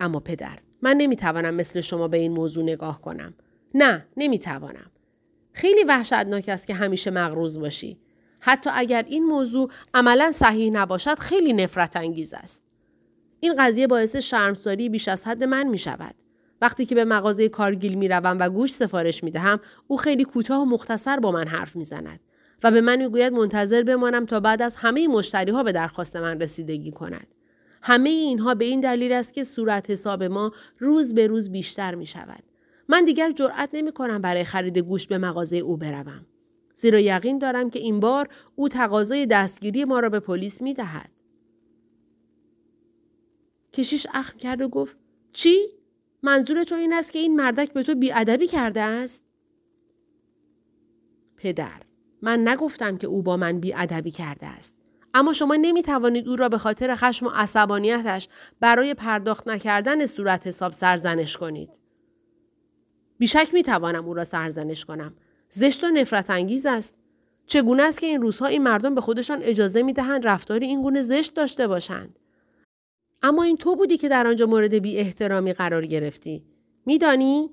اما 0.00 0.20
پدر 0.20 0.58
من 0.82 0.96
نمی 0.96 1.16
توانم 1.16 1.54
مثل 1.54 1.80
شما 1.80 2.08
به 2.08 2.16
این 2.16 2.32
موضوع 2.32 2.64
نگاه 2.64 3.00
کنم. 3.00 3.34
نه 3.74 4.06
نمی 4.16 4.38
توانم. 4.38 4.90
خیلی 5.52 5.84
وحشتناک 5.84 6.48
است 6.48 6.66
که 6.66 6.74
همیشه 6.74 7.10
مغروز 7.10 7.58
باشی. 7.58 7.98
حتی 8.40 8.70
اگر 8.74 9.04
این 9.08 9.24
موضوع 9.24 9.70
عملا 9.94 10.32
صحیح 10.32 10.70
نباشد 10.70 11.18
خیلی 11.18 11.52
نفرت 11.52 11.96
انگیز 11.96 12.34
است. 12.34 12.64
این 13.40 13.54
قضیه 13.58 13.86
باعث 13.86 14.16
شرمساری 14.16 14.88
بیش 14.88 15.08
از 15.08 15.26
حد 15.26 15.44
من 15.44 15.66
می 15.66 15.78
شود. 15.78 16.14
وقتی 16.60 16.86
که 16.86 16.94
به 16.94 17.04
مغازه 17.04 17.48
کارگیل 17.48 17.94
می 17.94 18.08
روم 18.08 18.36
و 18.40 18.48
گوش 18.48 18.72
سفارش 18.72 19.24
می 19.24 19.30
دهم 19.30 19.60
او 19.86 19.96
خیلی 19.96 20.24
کوتاه 20.24 20.62
و 20.62 20.64
مختصر 20.64 21.20
با 21.20 21.32
من 21.32 21.48
حرف 21.48 21.76
می 21.76 21.84
زند 21.84 22.20
و 22.62 22.70
به 22.70 22.80
من 22.80 22.96
می‌گوید 22.96 23.32
منتظر 23.32 23.82
بمانم 23.82 24.26
تا 24.26 24.40
بعد 24.40 24.62
از 24.62 24.76
همه 24.76 25.08
مشتری 25.08 25.52
ها 25.52 25.62
به 25.62 25.72
درخواست 25.72 26.16
من 26.16 26.40
رسیدگی 26.40 26.90
کند. 26.90 27.26
همه 27.82 28.10
اینها 28.10 28.54
به 28.54 28.64
این 28.64 28.80
دلیل 28.80 29.12
است 29.12 29.34
که 29.34 29.44
صورت 29.44 29.90
حساب 29.90 30.22
ما 30.22 30.52
روز 30.78 31.14
به 31.14 31.26
روز 31.26 31.50
بیشتر 31.50 31.94
می 31.94 32.06
شود. 32.06 32.42
من 32.88 33.04
دیگر 33.04 33.32
جرأت 33.32 33.70
نمی 33.72 33.92
کنم 33.92 34.20
برای 34.20 34.44
خرید 34.44 34.78
گوشت 34.78 35.08
به 35.08 35.18
مغازه 35.18 35.56
او 35.56 35.76
بروم. 35.76 36.26
زیرا 36.74 36.98
یقین 36.98 37.38
دارم 37.38 37.70
که 37.70 37.78
این 37.78 38.00
بار 38.00 38.28
او 38.56 38.68
تقاضای 38.68 39.26
دستگیری 39.26 39.84
ما 39.84 40.00
را 40.00 40.08
به 40.08 40.20
پلیس 40.20 40.62
می 40.62 40.74
دهد. 40.74 41.10
کشیش 43.72 44.06
اخم 44.14 44.38
کرد 44.38 44.60
و 44.60 44.68
گفت 44.68 44.96
چی؟ 45.32 45.58
منظور 46.22 46.64
تو 46.64 46.74
این 46.74 46.92
است 46.92 47.12
که 47.12 47.18
این 47.18 47.36
مردک 47.36 47.72
به 47.72 47.82
تو 47.82 47.94
بیادبی 47.94 48.46
کرده 48.46 48.80
است؟ 48.80 49.24
پدر 51.36 51.82
من 52.22 52.48
نگفتم 52.48 52.96
که 52.96 53.06
او 53.06 53.22
با 53.22 53.36
من 53.36 53.60
بیادبی 53.60 54.10
کرده 54.10 54.46
است. 54.46 54.81
اما 55.14 55.32
شما 55.32 55.54
نمی 55.54 55.82
توانید 55.82 56.28
او 56.28 56.36
را 56.36 56.48
به 56.48 56.58
خاطر 56.58 56.94
خشم 56.94 57.26
و 57.26 57.30
عصبانیتش 57.34 58.28
برای 58.60 58.94
پرداخت 58.94 59.48
نکردن 59.48 60.06
صورت 60.06 60.46
حساب 60.46 60.72
سرزنش 60.72 61.36
کنید. 61.36 61.78
بیشک 63.18 63.54
می 63.54 63.62
توانم 63.62 64.04
او 64.04 64.14
را 64.14 64.24
سرزنش 64.24 64.84
کنم. 64.84 65.14
زشت 65.48 65.84
و 65.84 65.90
نفرت 65.90 66.30
انگیز 66.30 66.66
است. 66.66 66.94
چگونه 67.46 67.82
است 67.82 68.00
که 68.00 68.06
این 68.06 68.22
روزها 68.22 68.46
این 68.46 68.62
مردم 68.62 68.94
به 68.94 69.00
خودشان 69.00 69.38
اجازه 69.42 69.82
می 69.82 69.92
دهند 69.92 70.26
رفتاری 70.26 70.66
این 70.66 70.82
گونه 70.82 71.02
زشت 71.02 71.34
داشته 71.34 71.66
باشند؟ 71.66 72.18
اما 73.22 73.42
این 73.42 73.56
تو 73.56 73.76
بودی 73.76 73.96
که 73.96 74.08
در 74.08 74.26
آنجا 74.26 74.46
مورد 74.46 74.74
بی 74.74 74.96
احترامی 74.96 75.52
قرار 75.52 75.86
گرفتی. 75.86 76.44
میدانی؟ 76.86 77.50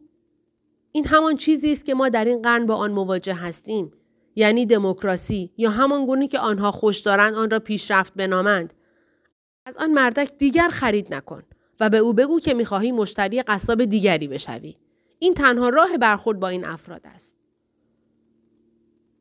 این 0.92 1.06
همان 1.08 1.36
چیزی 1.38 1.72
است 1.72 1.86
که 1.86 1.94
ما 1.94 2.10
در 2.10 2.26
این 2.26 2.42
قرن 2.42 2.66
با 2.66 2.76
آن 2.76 2.92
مواجه 2.92 3.34
هستیم. 3.34 3.92
یعنی 4.40 4.66
دموکراسی 4.66 5.52
یا 5.58 5.70
همان 5.70 6.06
گونه 6.06 6.28
که 6.28 6.40
آنها 6.40 6.72
خوش 6.72 7.00
دارند 7.00 7.34
آن 7.34 7.50
را 7.50 7.60
پیشرفت 7.60 8.14
بنامند. 8.14 8.74
از 9.66 9.78
آن 9.78 9.94
مردک 9.94 10.32
دیگر 10.38 10.70
خرید 10.70 11.14
نکن 11.14 11.44
و 11.80 11.90
به 11.90 11.98
او 11.98 12.14
بگو 12.14 12.40
که 12.40 12.54
می‌خواهی 12.54 12.92
مشتری 12.92 13.42
قصاب 13.42 13.86
دیگری 13.86 14.28
بشوی. 14.28 14.76
این 15.20 15.34
تنها 15.34 15.70
راه 15.70 15.98
برخورد 15.98 16.40
با 16.40 16.48
این 16.48 16.66
افراد 16.66 17.02
است. 17.06 17.36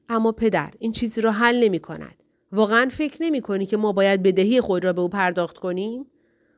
اما 0.09 0.33
پدر 0.33 0.71
این 0.79 0.93
چیزی 0.93 1.21
را 1.21 1.33
حل 1.33 1.65
نمی 1.65 1.79
کند. 1.79 2.23
واقعا 2.53 2.89
فکر 2.89 3.23
نمی 3.23 3.41
کنی 3.41 3.67
که 3.67 3.77
ما 3.77 3.93
باید 3.93 4.23
بدهی 4.23 4.61
خود 4.61 4.85
را 4.85 4.93
به 4.93 5.01
او 5.01 5.09
پرداخت 5.09 5.59
کنیم؟ 5.59 6.07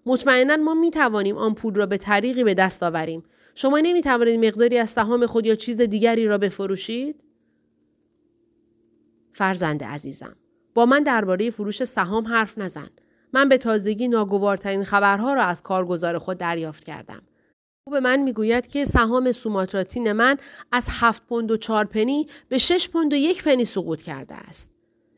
مطمئنا 0.07 0.57
ما 0.57 0.75
می 0.75 0.91
توانیم 0.91 1.37
آن 1.37 1.55
پول 1.55 1.75
را 1.75 1.87
به 1.87 1.97
طریقی 1.97 2.45
به 2.45 2.55
دست 2.55 2.83
آوریم. 2.83 3.23
شما 3.55 3.79
نمی 3.79 4.03
توانید 4.03 4.45
مقداری 4.45 4.79
از 4.79 4.91
سهام 4.91 5.27
خود 5.27 5.47
یا 5.47 5.55
چیز 5.55 5.81
دیگری 5.81 6.27
را 6.27 6.39
بفروشید؟ 6.39 7.30
فرزند 9.41 9.85
عزیزم 9.85 10.37
با 10.75 10.87
من 10.87 11.03
درباره 11.03 11.51
فروش 11.51 11.85
سهام 11.85 12.27
حرف 12.27 12.59
نزن. 12.59 12.91
من 13.33 13.49
به 13.49 13.59
تازگی 13.59 14.09
ناگوارترین 14.09 14.85
خبرها 14.85 15.35
را 15.35 15.43
از 15.43 15.63
کارگزار 15.63 16.19
خود 16.19 16.39
دریافت 16.39 16.85
کردم. 16.85 17.23
او 17.85 17.93
به 17.93 18.01
من 18.01 18.23
می‌گوید 18.23 18.67
که 18.67 18.85
سهام 18.85 19.33
سوماتراتین 19.33 20.13
من 20.13 20.37
از 20.73 20.87
هفت 20.91 21.27
پوند 21.27 21.51
و 21.51 21.57
چهار 21.57 21.85
پنی 21.85 22.27
به 22.49 22.59
شش 22.59 22.89
پوند 22.89 23.13
و 23.13 23.17
یک 23.17 23.45
پنی 23.45 23.65
سقوط 23.65 24.03
کرده 24.03 24.35
است. 24.35 24.71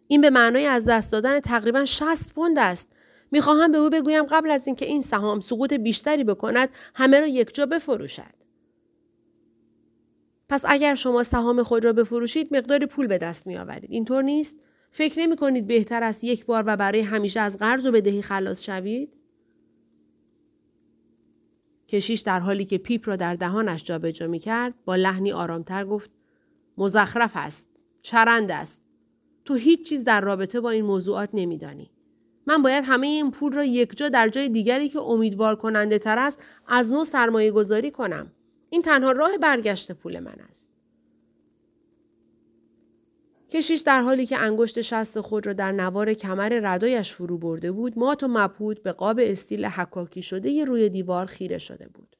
این 0.08 0.20
به 0.20 0.30
معنای 0.30 0.66
از 0.66 0.84
دست 0.84 1.12
دادن 1.12 1.40
تقریبا 1.40 1.84
60 1.84 2.34
پوند 2.34 2.58
است. 2.58 2.88
می‌خواهم 3.30 3.72
به 3.72 3.78
او 3.78 3.90
بگویم 3.90 4.24
قبل 4.24 4.50
از 4.50 4.66
اینکه 4.66 4.86
این 4.86 5.00
سهام 5.00 5.40
سقوط 5.40 5.72
بیشتری 5.72 6.24
بکند 6.24 6.68
همه 6.94 7.20
را 7.20 7.26
یکجا 7.26 7.66
بفروشد. 7.66 8.41
پس 10.52 10.64
اگر 10.68 10.94
شما 10.94 11.22
سهام 11.22 11.62
خود 11.62 11.84
را 11.84 11.92
بفروشید 11.92 12.56
مقدار 12.56 12.86
پول 12.86 13.06
به 13.06 13.18
دست 13.18 13.46
می 13.46 13.56
آورید. 13.56 13.90
اینطور 13.90 14.22
نیست؟ 14.22 14.56
فکر 14.90 15.20
نمی 15.20 15.36
کنید 15.36 15.66
بهتر 15.66 16.02
است 16.02 16.24
یک 16.24 16.46
بار 16.46 16.64
و 16.66 16.76
برای 16.76 17.00
همیشه 17.00 17.40
از 17.40 17.58
قرض 17.58 17.86
و 17.86 17.92
بدهی 17.92 18.22
خلاص 18.22 18.62
شوید؟ 18.62 19.12
کشیش 21.88 22.20
در 22.20 22.40
حالی 22.40 22.64
که 22.64 22.78
پیپ 22.78 23.08
را 23.08 23.16
در 23.16 23.34
دهانش 23.34 23.84
جابجا 23.84 24.26
می 24.26 24.38
کرد 24.38 24.74
با 24.84 24.96
لحنی 24.96 25.32
آرامتر 25.32 25.84
گفت 25.84 26.10
مزخرف 26.78 27.32
است. 27.34 27.68
چرند 28.02 28.50
است. 28.50 28.82
تو 29.44 29.54
هیچ 29.54 29.88
چیز 29.88 30.04
در 30.04 30.20
رابطه 30.20 30.60
با 30.60 30.70
این 30.70 30.84
موضوعات 30.84 31.30
نمیدانی. 31.32 31.90
من 32.46 32.62
باید 32.62 32.84
همه 32.86 33.06
این 33.06 33.30
پول 33.30 33.52
را 33.52 33.64
یکجا 33.64 34.08
در 34.08 34.28
جای 34.28 34.48
دیگری 34.48 34.88
که 34.88 34.98
امیدوار 34.98 35.56
کننده 35.56 35.98
تر 35.98 36.18
است 36.18 36.44
از 36.68 36.92
نو 36.92 37.04
سرمایه 37.04 37.50
گذاری 37.50 37.90
کنم. 37.90 38.32
این 38.72 38.82
تنها 38.82 39.12
راه 39.12 39.38
برگشت 39.38 39.92
پول 39.92 40.20
من 40.20 40.36
است. 40.48 40.70
کشیش 43.50 43.80
در 43.80 44.00
حالی 44.00 44.26
که 44.26 44.38
انگشت 44.38 44.80
شست 44.80 45.20
خود 45.20 45.46
را 45.46 45.52
در 45.52 45.72
نوار 45.72 46.14
کمر 46.14 46.60
ردایش 46.62 47.12
فرو 47.12 47.38
برده 47.38 47.72
بود 47.72 47.98
مات 47.98 48.22
و 48.22 48.28
مبهوت 48.28 48.82
به 48.82 48.92
قاب 48.92 49.20
استیل 49.22 49.64
حکاکی 49.64 50.22
شده 50.22 50.64
روی 50.64 50.88
دیوار 50.88 51.26
خیره 51.26 51.58
شده 51.58 51.88
بود. 51.88 52.16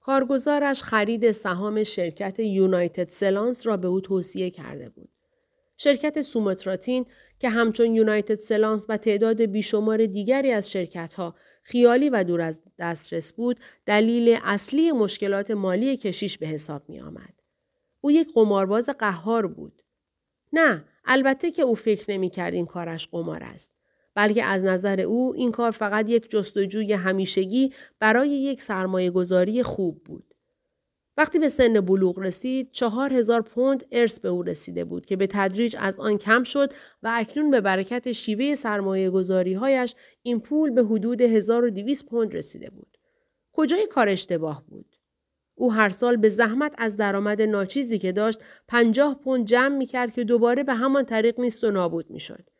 کارگزارش 0.00 0.82
خرید 0.82 1.30
سهام 1.30 1.82
شرکت 1.82 2.40
یونایتد 2.40 3.08
سلانس 3.08 3.66
را 3.66 3.76
به 3.76 3.88
او 3.88 4.00
توصیه 4.00 4.50
کرده 4.50 4.88
بود. 4.88 5.08
شرکت 5.76 6.22
سومتراتین 6.22 7.06
که 7.38 7.48
همچون 7.48 7.94
یونایتد 7.94 8.34
سلانس 8.34 8.86
و 8.88 8.96
تعداد 8.96 9.42
بیشمار 9.42 10.06
دیگری 10.06 10.52
از 10.52 10.70
شرکتها 10.70 11.34
خیالی 11.66 12.10
و 12.10 12.24
دور 12.24 12.40
از 12.40 12.60
دسترس 12.78 13.32
بود 13.32 13.60
دلیل 13.86 14.38
اصلی 14.42 14.92
مشکلات 14.92 15.50
مالی 15.50 15.96
کشیش 15.96 16.38
به 16.38 16.46
حساب 16.46 16.82
می 16.88 17.00
آمد. 17.00 17.34
او 18.00 18.10
یک 18.10 18.28
قمارباز 18.34 18.90
قهار 18.98 19.46
بود. 19.46 19.82
نه 20.52 20.84
البته 21.04 21.50
که 21.50 21.62
او 21.62 21.74
فکر 21.74 22.10
نمی 22.10 22.30
کرد 22.30 22.54
این 22.54 22.66
کارش 22.66 23.08
قمار 23.08 23.44
است. 23.44 23.72
بلکه 24.14 24.44
از 24.44 24.64
نظر 24.64 25.00
او 25.00 25.34
این 25.36 25.52
کار 25.52 25.70
فقط 25.70 26.10
یک 26.10 26.30
جستجوی 26.30 26.92
همیشگی 26.92 27.72
برای 27.98 28.28
یک 28.28 28.62
سرمایه 28.62 29.10
گذاری 29.10 29.62
خوب 29.62 30.04
بود. 30.04 30.34
وقتی 31.16 31.38
به 31.38 31.48
سن 31.48 31.80
بلوغ 31.80 32.18
رسید 32.18 32.70
چهار 32.70 33.12
هزار 33.12 33.42
پوند 33.42 33.84
ارث 33.92 34.20
به 34.20 34.28
او 34.28 34.42
رسیده 34.42 34.84
بود 34.84 35.06
که 35.06 35.16
به 35.16 35.26
تدریج 35.26 35.76
از 35.78 36.00
آن 36.00 36.18
کم 36.18 36.42
شد 36.42 36.72
و 37.02 37.10
اکنون 37.14 37.50
به 37.50 37.60
برکت 37.60 38.12
شیوه 38.12 38.54
سرمایه 38.54 39.10
گذاری 39.10 39.54
هایش 39.54 39.94
این 40.22 40.40
پول 40.40 40.70
به 40.70 40.84
حدود 40.84 41.20
1200 41.20 42.06
پوند 42.06 42.34
رسیده 42.34 42.70
بود. 42.70 42.98
کجای 43.52 43.86
کار 43.86 44.08
اشتباه 44.08 44.64
بود؟ 44.68 44.96
او 45.54 45.72
هر 45.72 45.88
سال 45.88 46.16
به 46.16 46.28
زحمت 46.28 46.74
از 46.78 46.96
درآمد 46.96 47.42
ناچیزی 47.42 47.98
که 47.98 48.12
داشت 48.12 48.40
پنجاه 48.68 49.18
پوند 49.18 49.46
جمع 49.46 49.76
می 49.76 49.86
کرد 49.86 50.12
که 50.12 50.24
دوباره 50.24 50.64
به 50.64 50.74
همان 50.74 51.04
طریق 51.04 51.40
نیست 51.40 51.64
و 51.64 51.70
نابود 51.70 52.10
می 52.10 52.20
شد. 52.20 52.50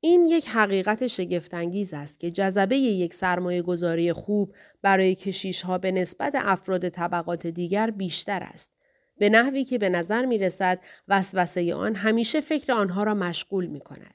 این 0.00 0.26
یک 0.26 0.48
حقیقت 0.48 1.06
شگفتانگیز 1.06 1.94
است 1.94 2.20
که 2.20 2.30
جذبه 2.30 2.76
یک 2.76 3.14
سرمایه 3.14 3.62
گذاری 3.62 4.12
خوب 4.12 4.54
برای 4.82 5.14
کشیش 5.14 5.62
ها 5.62 5.78
به 5.78 5.90
نسبت 5.90 6.32
افراد 6.36 6.88
طبقات 6.88 7.46
دیگر 7.46 7.90
بیشتر 7.90 8.42
است. 8.42 8.70
به 9.18 9.28
نحوی 9.28 9.64
که 9.64 9.78
به 9.78 9.88
نظر 9.88 10.26
می 10.26 10.38
رسد 10.38 10.78
وسوسه 11.08 11.74
آن 11.74 11.94
همیشه 11.94 12.40
فکر 12.40 12.72
آنها 12.72 13.02
را 13.02 13.14
مشغول 13.14 13.66
می 13.66 13.80
کند. 13.80 14.14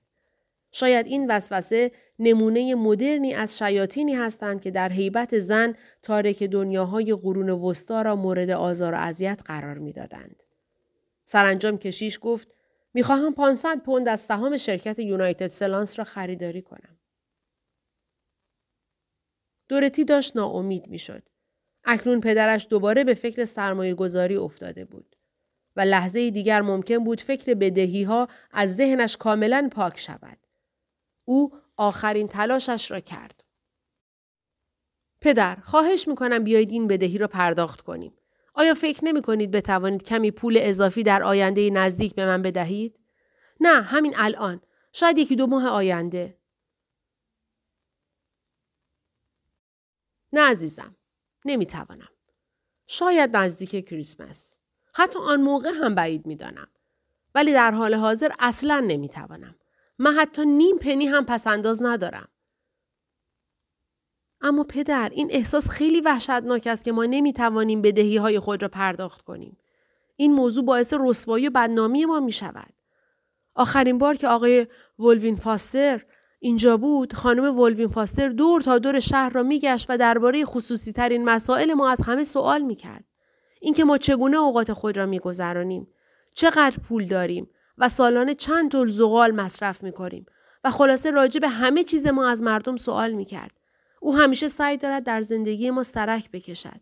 شاید 0.71 1.06
این 1.06 1.32
وسوسه 1.32 1.91
نمونه 2.19 2.76
مدرنی 2.76 3.34
از 3.34 3.58
شیاطینی 3.58 4.15
هستند 4.15 4.62
که 4.62 4.71
در 4.71 4.89
حیبت 4.89 5.39
زن 5.39 5.76
تارک 6.02 6.43
دنیاهای 6.43 7.13
قرون 7.13 7.50
وسطا 7.50 8.02
را 8.02 8.15
مورد 8.15 8.50
آزار 8.50 8.93
و 8.93 8.98
اذیت 8.98 9.41
قرار 9.45 9.78
می‌دادند. 9.78 10.43
سرانجام 11.26 11.78
کشیش 11.78 12.19
گفت 12.21 12.55
می‌خواهم 12.95 13.34
500 13.34 13.79
پوند 13.79 14.08
از 14.08 14.19
سهام 14.19 14.58
شرکت 14.58 14.99
یونایتد 14.99 15.47
سلانس 15.47 15.99
را 15.99 16.05
خریداری 16.05 16.62
کنم. 16.62 16.97
دورتی 19.69 20.05
داشت 20.05 20.36
ناامید 20.36 20.88
می‌شد. 20.88 21.23
اکنون 21.84 22.21
پدرش 22.21 22.67
دوباره 22.69 23.03
به 23.03 23.13
فکر 23.13 23.45
سرمایه 23.45 23.93
گذاری 23.93 24.36
افتاده 24.36 24.86
بود. 24.86 25.15
و 25.75 25.81
لحظه 25.81 26.29
دیگر 26.31 26.62
ممکن 26.62 26.97
بود 27.03 27.21
فکر 27.21 27.53
بدهی 27.53 28.03
ها 28.03 28.27
از 28.51 28.75
ذهنش 28.75 29.17
کاملا 29.17 29.69
پاک 29.71 29.99
شود. 29.99 30.38
او 31.25 31.53
آخرین 31.77 32.27
تلاشش 32.27 32.91
را 32.91 32.99
کرد. 32.99 33.43
پدر، 35.21 35.55
خواهش 35.55 36.08
می‌کنم 36.08 36.43
بیایید 36.43 36.71
این 36.71 36.88
بدهی 36.88 37.17
را 37.17 37.27
پرداخت 37.27 37.81
کنیم. 37.81 38.13
آیا 38.58 38.74
فکر 38.74 39.06
نمی 39.06 39.22
کنید 39.22 39.52
بتوانید 39.52 40.04
کمی 40.04 40.32
پول 40.32 40.58
اضافی 40.62 41.04
در 41.04 41.24
آینده 41.24 41.70
نزدیک 41.70 42.15
به 42.15 42.26
من 42.26 42.41
بدهید؟ 42.41 43.00
نه، 43.60 43.82
همین 43.82 44.13
الان. 44.18 44.62
شاید 44.94 45.18
یکی 45.18 45.36
دو 45.36 45.48
ماه 45.48 45.68
آینده. 45.68 46.38
نه 50.34 50.41
عزیزم. 50.41 50.96
نمی‌توانم. 51.46 52.10
شاید 52.88 53.38
نزدیک 53.38 53.89
کریسمس. 53.89 54.60
حتی 54.94 55.20
آن 55.20 55.41
موقع 55.41 55.72
هم 55.72 55.96
بعید 55.96 56.26
می‌دانم. 56.26 56.68
ولی 57.36 57.54
در 57.54 57.72
حال 57.72 57.94
حاضر 57.94 58.32
اصلا 58.39 58.80
نمی‌توانم. 58.80 59.56
من 60.00 60.13
حتی 60.15 60.46
نیم 60.46 60.78
پنی 60.78 61.06
هم 61.06 61.26
پسنداز 61.26 61.84
ندارم. 61.84 62.28
اما 64.45 64.63
پدر 64.63 65.10
این 65.10 65.27
احساس 65.31 65.69
خیلی 65.69 66.01
وحشتناک 66.01 66.67
است 66.67 66.84
که 66.84 66.91
ما 66.91 67.05
نمی‌توانیم 67.05 67.81
بدهی 67.81 68.17
های 68.17 68.39
خود 68.39 68.62
را 68.62 68.69
پرداخت 68.69 69.21
کنیم. 69.21 69.58
این 70.15 70.34
موضوع 70.34 70.65
باعث 70.65 70.93
رسوایی 70.99 71.47
و 71.47 71.51
بدنامی 71.51 72.05
ما 72.05 72.19
می 72.19 72.31
شود. 72.31 72.73
آخرین 73.55 73.97
بار 73.97 74.15
که 74.15 74.27
آقای 74.27 74.67
ولوین 74.99 75.36
فاستر 75.36 76.05
اینجا 76.39 76.77
بود 76.77 77.13
خانم 77.13 77.60
ولوین 77.60 77.88
فاستر 77.88 78.29
دور 78.29 78.62
تا 78.62 78.77
دور 78.77 78.99
شهر 78.99 79.29
را 79.29 79.43
میگشت 79.43 79.86
و 79.89 79.97
درباره 79.97 80.45
خصوصی 80.45 80.91
ترین 80.91 81.25
مسائل 81.25 81.73
ما 81.73 81.89
از 81.89 82.01
همه 82.01 82.23
سوال 82.23 82.62
می‌کرد. 82.62 83.03
اینکه 83.62 83.84
ما 83.84 83.97
چگونه 83.97 84.38
اوقات 84.38 84.73
خود 84.73 84.97
را 84.97 85.05
میگذرانیم 85.05 85.88
چقدر 86.36 86.77
پول 86.77 87.08
داریم 87.08 87.49
و 87.77 87.88
سالانه 87.88 88.36
چند 88.36 88.71
طول 88.71 88.88
زغال 88.88 89.31
مصرف 89.31 89.84
می‌کنیم 89.84 90.25
و 90.63 90.71
خلاصه 90.71 91.12
راجع 91.12 91.39
به 91.39 91.47
همه 91.47 91.84
چیز 91.84 92.08
ما 92.08 92.27
از 92.27 92.43
مردم 92.43 92.77
سوال 92.77 93.12
می‌کرد. 93.12 93.51
او 94.06 94.15
همیشه 94.15 94.48
سعی 94.48 94.78
دارد 94.78 95.04
در 95.04 95.22
زندگی 95.22 95.72
ما 95.72 95.84
سرک 95.84 96.32
بکشد. 96.32 96.82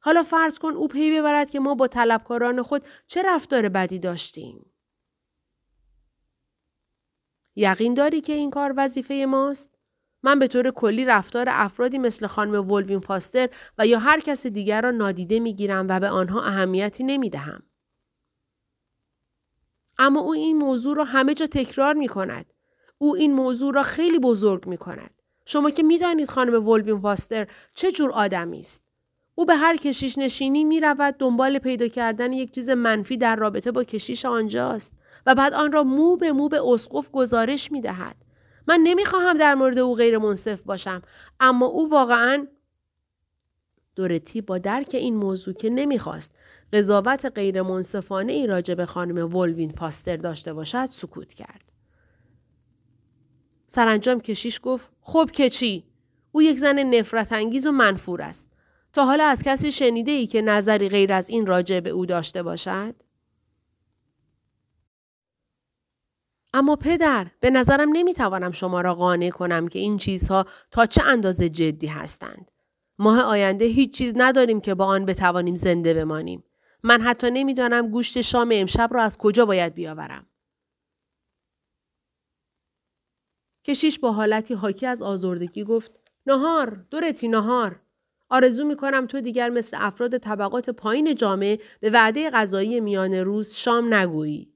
حالا 0.00 0.22
فرض 0.22 0.58
کن 0.58 0.72
او 0.72 0.88
پی 0.88 1.18
ببرد 1.18 1.50
که 1.50 1.60
ما 1.60 1.74
با 1.74 1.88
طلبکاران 1.88 2.62
خود 2.62 2.84
چه 3.06 3.22
رفتار 3.22 3.68
بدی 3.68 3.98
داشتیم. 3.98 4.66
یقین 7.56 7.94
داری 7.94 8.20
که 8.20 8.32
این 8.32 8.50
کار 8.50 8.74
وظیفه 8.76 9.26
ماست؟ 9.28 9.78
من 10.22 10.38
به 10.38 10.48
طور 10.48 10.70
کلی 10.70 11.04
رفتار 11.04 11.46
افرادی 11.48 11.98
مثل 11.98 12.26
خانم 12.26 12.70
ولوین 12.70 13.00
فاستر 13.00 13.48
و 13.78 13.86
یا 13.86 13.98
هر 13.98 14.20
کس 14.20 14.46
دیگر 14.46 14.80
را 14.80 14.90
نادیده 14.90 15.40
می‌گیرم 15.40 15.86
و 15.88 16.00
به 16.00 16.08
آنها 16.08 16.42
اهمیتی 16.42 17.04
نمی 17.04 17.30
دهم. 17.30 17.62
اما 19.98 20.20
او 20.20 20.32
این 20.32 20.56
موضوع 20.56 20.96
را 20.96 21.04
همه 21.04 21.34
جا 21.34 21.46
تکرار 21.46 21.94
می 21.94 22.08
کند. 22.08 22.52
او 22.98 23.16
این 23.16 23.32
موضوع 23.32 23.74
را 23.74 23.82
خیلی 23.82 24.18
بزرگ 24.18 24.66
می 24.66 24.76
کند. 24.78 25.13
شما 25.46 25.70
که 25.70 25.82
می‌دانید 25.82 26.30
خانم 26.30 26.68
ولوین 26.68 27.00
فاستر 27.00 27.46
چه 27.74 27.92
جور 27.92 28.12
آدمی 28.12 28.60
است. 28.60 28.84
او 29.34 29.44
به 29.44 29.56
هر 29.56 29.76
کشیش 29.76 30.18
نشینی 30.18 30.64
می 30.64 30.80
رود 30.80 31.14
دنبال 31.18 31.58
پیدا 31.58 31.88
کردن 31.88 32.32
یک 32.32 32.54
چیز 32.54 32.70
منفی 32.70 33.16
در 33.16 33.36
رابطه 33.36 33.72
با 33.72 33.84
کشیش 33.84 34.24
آنجاست 34.24 34.94
و 35.26 35.34
بعد 35.34 35.54
آن 35.54 35.72
را 35.72 35.84
مو 35.84 36.16
به 36.16 36.32
مو 36.32 36.48
به 36.48 36.60
اسقف 36.68 37.10
گزارش 37.10 37.72
می 37.72 37.80
دهد. 37.80 38.16
من 38.68 38.80
نمی‌خواهم 38.82 39.38
در 39.38 39.54
مورد 39.54 39.78
او 39.78 39.94
غیر 39.94 40.18
منصف 40.18 40.62
باشم 40.62 41.02
اما 41.40 41.66
او 41.66 41.90
واقعا 41.90 42.46
دورتی 43.96 44.40
با 44.40 44.58
درک 44.58 44.90
این 44.92 45.16
موضوع 45.16 45.54
که 45.54 45.70
نمی‌خواست 45.70 46.34
قضاوت 46.72 47.32
غیر 47.34 47.62
منصفانه 47.62 48.32
ای 48.32 48.46
راجع 48.46 48.74
به 48.74 48.86
خانم 48.86 49.36
ولوین 49.36 49.70
فاستر 49.70 50.16
داشته 50.16 50.52
باشد 50.52 50.86
سکوت 50.86 51.34
کرد. 51.34 51.73
سرانجام 53.66 54.20
کشیش 54.20 54.60
گفت 54.62 54.90
خب 55.00 55.30
که 55.32 55.50
چی؟ 55.50 55.84
او 56.32 56.42
یک 56.42 56.58
زن 56.58 56.78
نفرت 56.78 57.32
انگیز 57.32 57.66
و 57.66 57.72
منفور 57.72 58.22
است. 58.22 58.50
تا 58.92 59.04
حالا 59.04 59.24
از 59.24 59.42
کسی 59.42 59.72
شنیده 59.72 60.10
ای 60.10 60.26
که 60.26 60.42
نظری 60.42 60.88
غیر 60.88 61.12
از 61.12 61.28
این 61.28 61.46
راجع 61.46 61.80
به 61.80 61.90
او 61.90 62.06
داشته 62.06 62.42
باشد؟ 62.42 62.94
اما 66.54 66.76
پدر 66.76 67.26
به 67.40 67.50
نظرم 67.50 67.88
نمی‌توانم 67.92 68.50
شما 68.50 68.80
را 68.80 68.94
قانع 68.94 69.30
کنم 69.30 69.68
که 69.68 69.78
این 69.78 69.96
چیزها 69.96 70.46
تا 70.70 70.86
چه 70.86 71.02
اندازه 71.02 71.48
جدی 71.48 71.86
هستند. 71.86 72.50
ماه 72.98 73.20
آینده 73.20 73.64
هیچ 73.64 73.98
چیز 73.98 74.14
نداریم 74.16 74.60
که 74.60 74.74
با 74.74 74.84
آن 74.84 75.04
بتوانیم 75.04 75.54
زنده 75.54 75.94
بمانیم. 75.94 76.44
من 76.82 77.00
حتی 77.00 77.30
نمی‌دانم 77.30 77.90
گوشت 77.90 78.20
شام 78.20 78.50
امشب 78.52 78.88
را 78.92 79.02
از 79.02 79.18
کجا 79.18 79.46
باید 79.46 79.74
بیاورم. 79.74 80.26
کشیش 83.64 83.98
با 83.98 84.12
حالتی 84.12 84.54
حاکی 84.54 84.86
از 84.86 85.02
آزردگی 85.02 85.64
گفت 85.64 85.92
نهار 86.26 86.86
دورتی 86.90 87.28
نهار 87.28 87.80
آرزو 88.28 88.64
می 88.64 88.76
کنم 88.76 89.06
تو 89.06 89.20
دیگر 89.20 89.48
مثل 89.48 89.76
افراد 89.80 90.18
طبقات 90.18 90.70
پایین 90.70 91.14
جامعه 91.14 91.58
به 91.80 91.90
وعده 91.90 92.30
غذایی 92.30 92.80
میان 92.80 93.14
روز 93.14 93.54
شام 93.54 93.94
نگویی. 93.94 94.54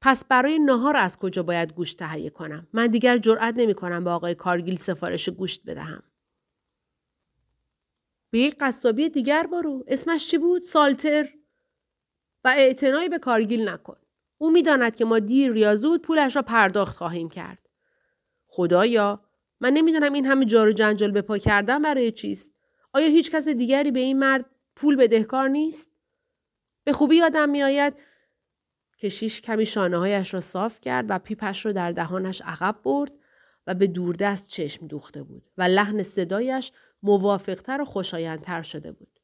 پس 0.00 0.24
برای 0.24 0.58
نهار 0.58 0.96
از 0.96 1.18
کجا 1.18 1.42
باید 1.42 1.72
گوشت 1.72 1.98
تهیه 1.98 2.30
کنم؟ 2.30 2.66
من 2.72 2.86
دیگر 2.86 3.18
جرأت 3.18 3.54
نمی 3.56 3.74
کنم 3.74 4.04
به 4.04 4.10
آقای 4.10 4.34
کارگیل 4.34 4.76
سفارش 4.76 5.28
گوشت 5.28 5.62
بدهم. 5.66 6.02
به 8.30 8.38
یک 8.38 8.56
قصابی 8.60 9.08
دیگر 9.08 9.46
برو. 9.46 9.84
اسمش 9.86 10.30
چی 10.30 10.38
بود؟ 10.38 10.62
سالتر. 10.62 11.28
و 12.44 12.48
اعتنایی 12.48 13.08
به 13.08 13.18
کارگیل 13.18 13.68
نکن. 13.68 13.96
او 14.38 14.50
می‌داند 14.50 14.96
که 14.96 15.04
ما 15.04 15.18
دیر 15.18 15.56
یا 15.56 15.74
زود 15.74 16.02
پولش 16.02 16.36
را 16.36 16.42
پرداخت 16.42 16.96
خواهیم 16.96 17.28
کرد. 17.28 17.58
خدایا 18.46 19.20
من 19.60 19.72
نمی‌دانم 19.72 20.12
این 20.12 20.26
همه 20.26 20.44
جارو 20.44 20.72
جنجال 20.72 21.10
به 21.10 21.22
پا 21.22 21.38
کردن 21.38 21.82
برای 21.82 22.12
چیست؟ 22.12 22.50
آیا 22.92 23.08
هیچ 23.08 23.30
کس 23.30 23.48
دیگری 23.48 23.90
به 23.90 24.00
این 24.00 24.18
مرد 24.18 24.44
پول 24.76 24.96
بدهکار 24.96 25.48
نیست؟ 25.48 25.90
به 26.84 26.92
خوبی 26.92 27.16
یادم 27.16 27.48
میآید 27.48 27.94
کشیش 28.98 29.40
کمی 29.40 29.66
شانه 29.66 29.98
هایش 29.98 30.34
را 30.34 30.40
صاف 30.40 30.80
کرد 30.80 31.06
و 31.08 31.18
پیپش 31.18 31.66
را 31.66 31.72
در 31.72 31.92
دهانش 31.92 32.42
عقب 32.44 32.76
برد 32.84 33.12
و 33.66 33.74
به 33.74 33.86
دوردست 33.86 34.48
چشم 34.48 34.86
دوخته 34.86 35.22
بود 35.22 35.42
و 35.58 35.62
لحن 35.62 36.02
صدایش 36.02 36.72
موافقتر 37.02 37.80
و 37.80 37.84
خوشایندتر 37.84 38.62
شده 38.62 38.92
بود. 38.92 39.20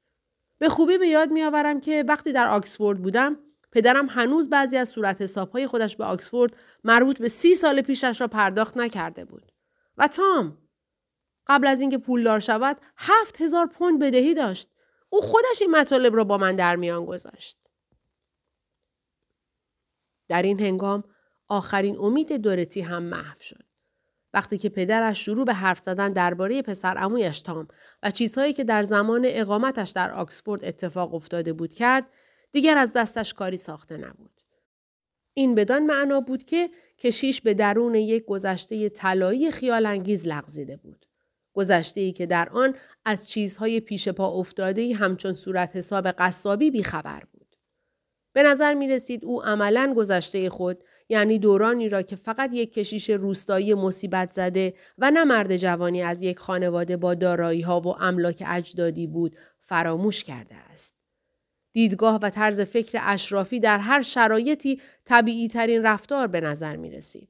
به 0.59 0.69
خوبی 0.69 0.99
به 0.99 1.09
یاد 1.09 1.31
میآورم 1.31 1.81
که 1.81 2.05
وقتی 2.09 2.33
در 2.33 2.49
آکسفورد 2.49 3.03
بودم 3.03 3.39
پدرم 3.73 4.07
هنوز 4.09 4.51
بعضی 4.51 4.77
از 4.77 4.89
صورت 4.89 5.23
حسابهای 5.23 5.67
خودش 5.67 5.97
به 5.97 6.05
آکسفورد 6.05 6.57
مربوط 6.85 7.19
به 7.21 7.29
سی 7.29 7.55
سال 7.55 7.83
پیشش 7.83 8.21
را 8.21 8.29
پرداخت 8.29 8.77
نکرده 8.77 9.25
بود. 9.25 9.53
و 9.97 10.09
تام 10.09 10.59
قبل 11.47 11.67
از 11.67 11.81
اینکه 11.81 11.99
پولدار 11.99 12.41
شود 12.41 12.77
هفت 12.97 13.41
هزار 13.41 13.67
پوند 13.67 14.03
بدهی 14.03 14.35
داشت. 14.35 14.69
او 15.09 15.21
خودش 15.21 15.63
این 15.63 15.71
مطالب 15.71 16.17
را 16.17 16.25
با 16.25 16.39
من 16.39 16.57
در 16.57 16.77
میان 16.77 17.05
گذاشت. 17.05 17.59
در 20.29 20.43
این 20.43 20.61
هنگام 20.61 21.05
آخرین 21.49 21.99
امید 21.99 22.33
دورتی 22.33 22.81
هم 22.81 23.03
محو 23.03 23.39
شد. 23.39 23.65
وقتی 24.35 24.59
که 24.59 24.69
پدرش 24.69 25.25
شروع 25.25 25.45
به 25.45 25.55
حرف 25.55 25.79
زدن 25.79 26.13
درباره 26.13 26.63
پسر 26.63 26.99
امویش 26.99 27.41
تام 27.41 27.69
و 28.03 28.11
چیزهایی 28.11 28.53
که 28.53 28.65
در 28.65 28.83
زمان 28.83 29.23
اقامتش 29.25 29.91
در 29.91 30.13
آکسفورد 30.13 30.65
اتفاق 30.65 31.15
افتاده 31.15 31.53
بود 31.53 31.73
کرد، 31.73 32.07
دیگر 32.53 32.79
از 32.79 32.93
دستش 32.93 33.35
کاری 33.35 33.57
ساخته 33.57 33.97
نبود. 33.97 34.41
این 35.35 35.55
بدان 35.55 35.87
معنا 35.87 36.21
بود 36.21 36.45
که 36.45 36.71
کشیش 36.99 37.41
به 37.41 37.55
درون 37.55 37.95
یک 37.95 38.25
گذشته 38.25 38.89
طلایی 38.89 39.51
خیال 39.51 39.87
انگیز 39.87 40.27
لغزیده 40.27 40.77
بود. 40.77 41.07
گذشته 41.53 42.13
که 42.13 42.27
در 42.27 42.49
آن 42.49 42.75
از 43.05 43.29
چیزهای 43.29 43.81
پیش 43.81 44.09
پا 44.09 44.29
افتاده 44.29 44.95
همچون 44.95 45.35
صورت 45.35 45.77
حساب 45.77 46.07
قصابی 46.07 46.71
بیخبر 46.71 47.23
بود. 47.33 47.57
به 48.33 48.43
نظر 48.43 48.75
می 48.75 48.89
رسید 48.89 49.25
او 49.25 49.45
عملا 49.45 49.95
گذشته 49.97 50.51
خود 50.51 50.85
یعنی 51.09 51.39
دورانی 51.39 51.89
را 51.89 52.03
که 52.03 52.17
فقط 52.17 52.51
یک 52.53 52.73
کشیش 52.73 53.11
روستایی 53.11 53.75
مصیبت 53.75 54.33
زده 54.33 54.75
و 54.99 55.11
نه 55.11 55.25
مرد 55.25 55.57
جوانی 55.57 56.03
از 56.03 56.23
یک 56.23 56.39
خانواده 56.39 56.97
با 56.97 57.15
دارایی 57.15 57.61
ها 57.61 57.81
و 57.81 58.03
املاک 58.03 58.43
اجدادی 58.47 59.07
بود 59.07 59.37
فراموش 59.61 60.25
کرده 60.25 60.55
است. 60.55 61.02
دیدگاه 61.73 62.19
و 62.23 62.31
طرز 62.31 62.61
فکر 62.61 62.99
اشرافی 63.03 63.61
در 63.61 63.79
هر 63.79 64.03
شرایطی 64.03 64.81
طبیعی 65.05 65.49
ترین 65.49 65.83
رفتار 65.83 66.27
به 66.27 66.41
نظر 66.41 66.77
می 66.77 66.91
رسید. 66.91 67.29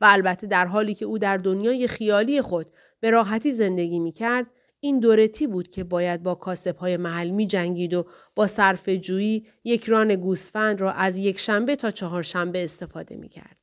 و 0.00 0.04
البته 0.08 0.46
در 0.46 0.66
حالی 0.66 0.94
که 0.94 1.04
او 1.04 1.18
در 1.18 1.36
دنیای 1.36 1.86
خیالی 1.86 2.42
خود 2.42 2.66
به 3.00 3.10
راحتی 3.10 3.52
زندگی 3.52 3.98
می 3.98 4.12
کرد، 4.12 4.46
این 4.80 5.00
دورتی 5.00 5.46
بود 5.46 5.70
که 5.70 5.84
باید 5.84 6.22
با 6.22 6.34
کاسب 6.34 6.76
های 6.76 6.96
محل 6.96 7.30
می 7.30 7.46
جنگید 7.46 7.94
و 7.94 8.06
با 8.34 8.46
صرف 8.46 8.88
جویی 8.88 9.46
یک 9.64 9.84
ران 9.84 10.14
گوسفند 10.14 10.80
را 10.80 10.92
از 10.92 11.16
یک 11.16 11.38
شنبه 11.38 11.76
تا 11.76 11.90
چهار 11.90 12.22
شنبه 12.22 12.64
استفاده 12.64 13.16
می 13.16 13.28
کرد. 13.28 13.56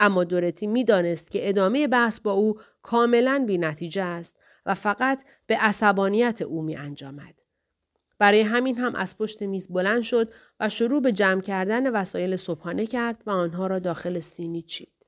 اما 0.00 0.24
دورتی 0.24 0.66
می 0.66 0.84
دانست 0.84 1.30
که 1.30 1.48
ادامه 1.48 1.86
بحث 1.86 2.20
با 2.20 2.32
او 2.32 2.58
کاملا 2.82 3.44
بی 3.46 3.58
نتیجه 3.58 4.02
است 4.02 4.38
و 4.66 4.74
فقط 4.74 5.24
به 5.46 5.56
عصبانیت 5.56 6.42
او 6.42 6.62
می 6.62 6.76
انجامد. 6.76 7.41
برای 8.22 8.40
همین 8.40 8.78
هم 8.78 8.94
از 8.94 9.18
پشت 9.18 9.42
میز 9.42 9.68
بلند 9.72 10.02
شد 10.02 10.32
و 10.60 10.68
شروع 10.68 11.02
به 11.02 11.12
جمع 11.12 11.40
کردن 11.40 11.92
وسایل 11.92 12.36
صبحانه 12.36 12.86
کرد 12.86 13.22
و 13.26 13.30
آنها 13.30 13.66
را 13.66 13.78
داخل 13.78 14.18
سینی 14.18 14.62
چید. 14.62 15.06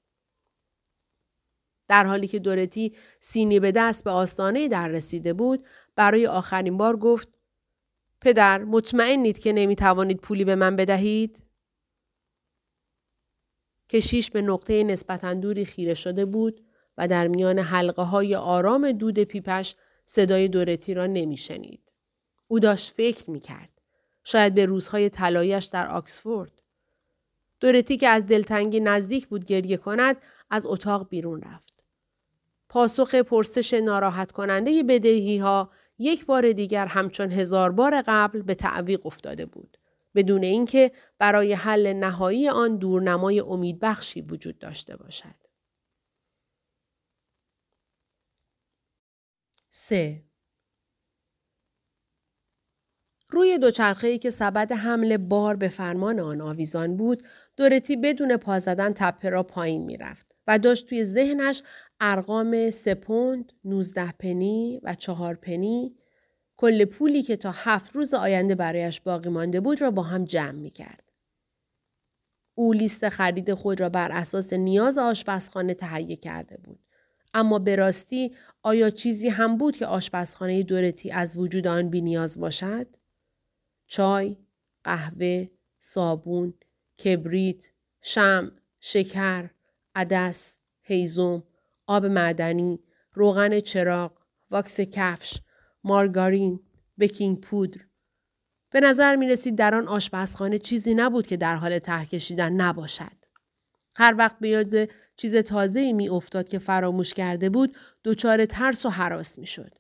در 1.89 2.05
حالی 2.05 2.27
که 2.27 2.39
دورتی 2.39 2.97
سینی 3.21 3.61
به 3.61 3.73
دست 3.73 4.05
به 4.05 4.11
آستانه 4.11 4.69
در 4.69 4.89
رسیده 4.89 5.33
بود 5.33 5.67
برای 5.97 6.27
آخرین 6.27 6.77
بار 6.77 6.97
گفت 6.97 7.29
پدر 8.21 8.65
مطمئنید 8.65 9.39
که 9.39 9.53
نمی 9.53 9.77
توانید 9.77 10.21
پولی 10.21 10.45
به 10.45 10.55
من 10.55 10.77
بدهید؟ 10.77 11.43
کشیش 13.91 14.31
به 14.31 14.43
نقطه 14.43 14.85
نسبتا 14.85 15.35
دوری 15.35 15.65
خیره 15.65 15.95
شده 15.95 16.25
بود 16.25 16.67
و 16.99 17.09
در 17.09 17.29
میان 17.29 17.59
حلقه 17.59 18.03
های 18.03 18.35
آرام 18.35 18.93
دود 18.93 19.19
پیپش 19.19 19.77
صدای 20.05 20.49
دورتی 20.49 20.95
را 20.95 21.07
نمی 21.07 21.37
شنید. 21.37 21.94
او 22.55 22.61
داشت 22.61 22.95
فکر 22.95 23.31
می 23.31 23.41
کرد. 23.41 23.69
شاید 24.25 24.55
به 24.55 24.67
روزهای 24.67 25.09
طلایش 25.09 25.65
در 25.65 25.89
آکسفورد. 25.89 26.53
دورتی 27.61 27.97
که 27.97 28.09
از 28.09 28.27
دلتنگی 28.27 28.81
نزدیک 28.81 29.27
بود 29.27 29.45
گریه 29.45 29.77
کند 29.77 30.17
از 30.51 30.67
اتاق 30.67 31.09
بیرون 31.09 31.41
رفت. 31.41 31.85
پاسخ 32.69 33.15
پرسش 33.15 33.75
ناراحت 33.75 34.33
کننده 34.33 34.83
بدهی 34.83 35.39
ها 35.39 35.71
یک 35.99 36.27
بار 36.27 36.53
دیگر 36.53 36.87
همچون 36.87 37.31
هزار 37.31 37.73
بار 37.73 38.03
قبل 38.07 38.43
به 38.43 38.55
تعویق 38.55 39.07
افتاده 39.07 39.47
بود. 39.47 39.79
بدون 40.15 40.43
اینکه 40.43 40.93
برای 41.19 41.53
حل 41.53 41.93
نهایی 41.93 42.49
آن 42.49 42.77
دورنمای 42.77 43.41
امیدبخشی 43.41 44.21
وجود 44.21 44.59
داشته 44.59 44.97
باشد. 44.97 45.35
3. 49.71 50.34
روی 53.29 53.59
دوچرخه‌ای 53.59 54.19
که 54.19 54.31
سبد 54.31 54.73
حمل 54.73 55.17
بار 55.17 55.57
به 55.57 55.69
فرمان 55.69 56.21
آن 56.21 56.41
آویزان 56.41 56.97
بود، 56.97 57.23
دورتی 57.57 57.97
بدون 57.97 58.37
پا 58.37 58.59
زدن 58.59 58.93
تپه 58.93 59.29
را 59.29 59.43
پایین 59.43 59.85
می‌رفت 59.85 60.35
و 60.47 60.59
داشت 60.59 60.89
توی 60.89 61.05
ذهنش 61.05 61.63
ارقام 62.01 62.71
سه 62.71 62.95
پوند، 62.95 63.53
نوزده 63.65 64.13
پنی 64.13 64.81
و 64.83 64.95
چهار 64.95 65.35
پنی 65.35 65.97
کل 66.57 66.85
پولی 66.85 67.23
که 67.23 67.37
تا 67.37 67.51
هفت 67.55 67.97
روز 67.97 68.15
آینده 68.15 68.55
برایش 68.55 69.01
باقی 69.01 69.29
مانده 69.29 69.61
بود 69.61 69.83
را 69.83 69.91
با 69.91 70.03
هم 70.03 70.25
جمع 70.25 70.59
می 70.59 70.71
کرد. 70.71 71.13
او 72.55 72.73
لیست 72.73 73.09
خرید 73.09 73.55
خود 73.55 73.81
را 73.81 73.89
بر 73.89 74.13
اساس 74.13 74.53
نیاز 74.53 74.99
آشپزخانه 74.99 75.75
تهیه 75.75 76.17
کرده 76.17 76.57
بود. 76.57 76.79
اما 77.35 77.59
به 77.59 77.77
راستی 77.77 78.35
آیا 78.63 78.91
چیزی 78.91 79.29
هم 79.29 79.57
بود 79.57 79.77
که 79.77 79.87
آشپزخانه 79.87 80.63
دورتی 80.63 81.11
از 81.11 81.37
وجود 81.37 81.67
آن 81.67 81.91
بی 81.91 82.01
نیاز 82.01 82.41
باشد؟ 82.41 82.87
چای، 83.87 84.37
قهوه، 84.85 85.49
صابون، 85.79 86.55
کبریت، 87.05 87.65
شم، 88.03 88.53
شکر، 88.81 89.51
عدس، 89.95 90.59
هیزم، 90.83 91.43
آب 91.87 92.07
معدنی، 92.07 92.81
روغن 93.13 93.61
چراغ، 93.61 94.13
واکس 94.51 94.81
کفش، 94.81 95.41
مارگارین، 95.85 96.61
بکینگ 96.99 97.41
پودر. 97.41 97.81
به 98.71 98.81
نظر 98.81 99.17
می 99.17 99.29
رسید 99.29 99.57
در 99.57 99.75
آن 99.75 99.89
آشپزخانه 99.89 100.59
چیزی 100.59 100.95
نبود 100.95 101.27
که 101.27 101.37
در 101.37 101.57
حال 101.57 101.79
ته 101.79 102.07
کشیدن 102.07 102.53
نباشد. 102.53 103.25
هر 103.97 104.15
وقت 104.19 104.39
به 104.39 104.49
یاد 104.49 104.89
چیز 105.17 105.37
تازه 105.37 105.81
ای 105.81 105.93
می 105.93 106.09
افتاد 106.09 106.49
که 106.49 106.59
فراموش 106.59 107.15
کرده 107.15 107.51
بود 107.51 107.77
دچار 108.05 108.47
ترس 108.47 108.87
و 108.87 108.89
حراس 108.89 109.39
می 109.39 109.47
شد. 109.47 109.75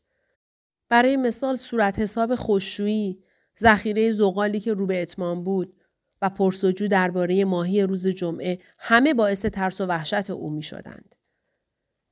برای 0.89 1.17
مثال 1.17 1.57
صورت 1.57 1.99
حساب 1.99 2.35
خوششویی، 2.35 3.24
ذخیره 3.61 4.13
زغالی 4.13 4.61
که 4.61 4.73
رو 4.73 4.87
به 4.87 5.03
اتمام 5.03 5.45
بود 5.45 5.77
و 6.23 6.31
پرسجو 6.31 6.89
درباره 6.89 7.45
ماهی 7.45 7.83
روز 7.83 8.09
جمعه 8.09 8.59
همه 8.79 9.15
باعث 9.15 9.47
ترس 9.47 9.81
و 9.81 9.87
وحشت 9.87 10.31
او 10.31 10.51
می 10.51 10.63
شدند. 10.63 11.15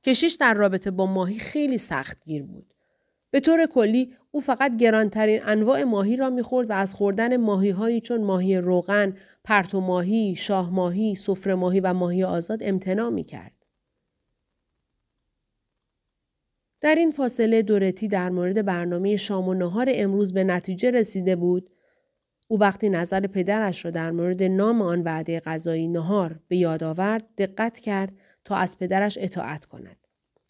کشیش 0.03 0.33
در 0.33 0.53
رابطه 0.53 0.91
با 0.91 1.05
ماهی 1.05 1.39
خیلی 1.39 1.77
سخت 1.77 2.17
گیر 2.25 2.43
بود. 2.43 2.73
به 3.31 3.39
طور 3.39 3.65
کلی 3.65 4.15
او 4.31 4.41
فقط 4.41 4.77
گرانترین 4.77 5.41
انواع 5.43 5.83
ماهی 5.83 6.15
را 6.15 6.29
می‌خورد 6.29 6.69
و 6.69 6.73
از 6.73 6.93
خوردن 6.93 7.37
ماهی 7.37 7.69
هایی 7.69 8.01
چون 8.01 8.23
ماهی 8.23 8.57
روغن، 8.57 9.17
پرتو 9.43 9.81
ماهی، 9.81 10.35
شاه 10.35 10.69
ماهی، 10.69 11.15
سفره 11.15 11.55
ماهی 11.55 11.79
و 11.79 11.93
ماهی 11.93 12.23
آزاد 12.23 12.59
امتناع 12.63 13.09
می 13.09 13.23
کرد. 13.23 13.62
در 16.83 16.95
این 16.95 17.11
فاصله 17.11 17.61
دورتی 17.61 18.07
در 18.07 18.29
مورد 18.29 18.65
برنامه 18.65 19.15
شام 19.15 19.47
و 19.47 19.53
نهار 19.53 19.87
امروز 19.89 20.33
به 20.33 20.43
نتیجه 20.43 20.91
رسیده 20.91 21.35
بود 21.35 21.69
او 22.47 22.59
وقتی 22.59 22.89
نظر 22.89 23.19
پدرش 23.19 23.85
را 23.85 23.91
در 23.91 24.11
مورد 24.11 24.43
نام 24.43 24.81
آن 24.81 25.01
وعده 25.01 25.39
غذایی 25.39 25.87
نهار 25.87 26.39
به 26.47 26.57
یاد 26.57 26.83
آورد 26.83 27.23
دقت 27.37 27.79
کرد 27.79 28.13
تا 28.45 28.55
از 28.55 28.79
پدرش 28.79 29.17
اطاعت 29.21 29.65
کند. 29.65 29.97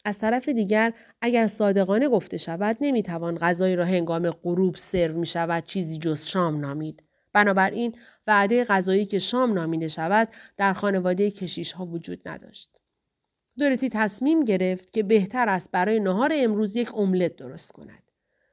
از 0.04 0.18
طرف 0.18 0.48
دیگر 0.48 0.92
اگر 1.20 1.46
صادقانه 1.46 2.08
گفته 2.08 2.36
شود 2.36 2.76
نمی‌توان 2.80 3.38
غذایی 3.38 3.76
را 3.76 3.84
هنگام 3.84 4.30
غروب 4.30 4.76
سرو 4.76 5.18
می 5.18 5.26
شود 5.26 5.64
چیزی 5.64 5.98
جز 5.98 6.24
شام 6.26 6.60
نامید. 6.60 7.02
بنابراین 7.32 7.94
وعده 8.26 8.64
غذایی 8.64 9.06
که 9.06 9.18
شام 9.18 9.52
نامیده 9.52 9.88
شود 9.88 10.28
در 10.56 10.72
خانواده 10.72 11.30
کشیش 11.30 11.72
ها 11.72 11.86
وجود 11.86 12.28
نداشت. 12.28 12.73
دورتی 13.58 13.88
تصمیم 13.88 14.44
گرفت 14.44 14.92
که 14.92 15.02
بهتر 15.02 15.48
است 15.48 15.70
برای 15.70 16.00
نهار 16.00 16.32
امروز 16.34 16.76
یک 16.76 16.94
املت 16.94 17.36
درست 17.36 17.72
کند. 17.72 18.02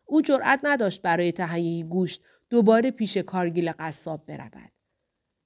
او 0.06 0.22
جرأت 0.22 0.60
نداشت 0.64 1.02
برای 1.02 1.32
تهیه 1.32 1.84
گوشت 1.84 2.22
دوباره 2.50 2.92
پیش 2.92 3.18
کارگیل 3.18 3.72
قصاب 3.80 4.26
برود. 4.26 4.72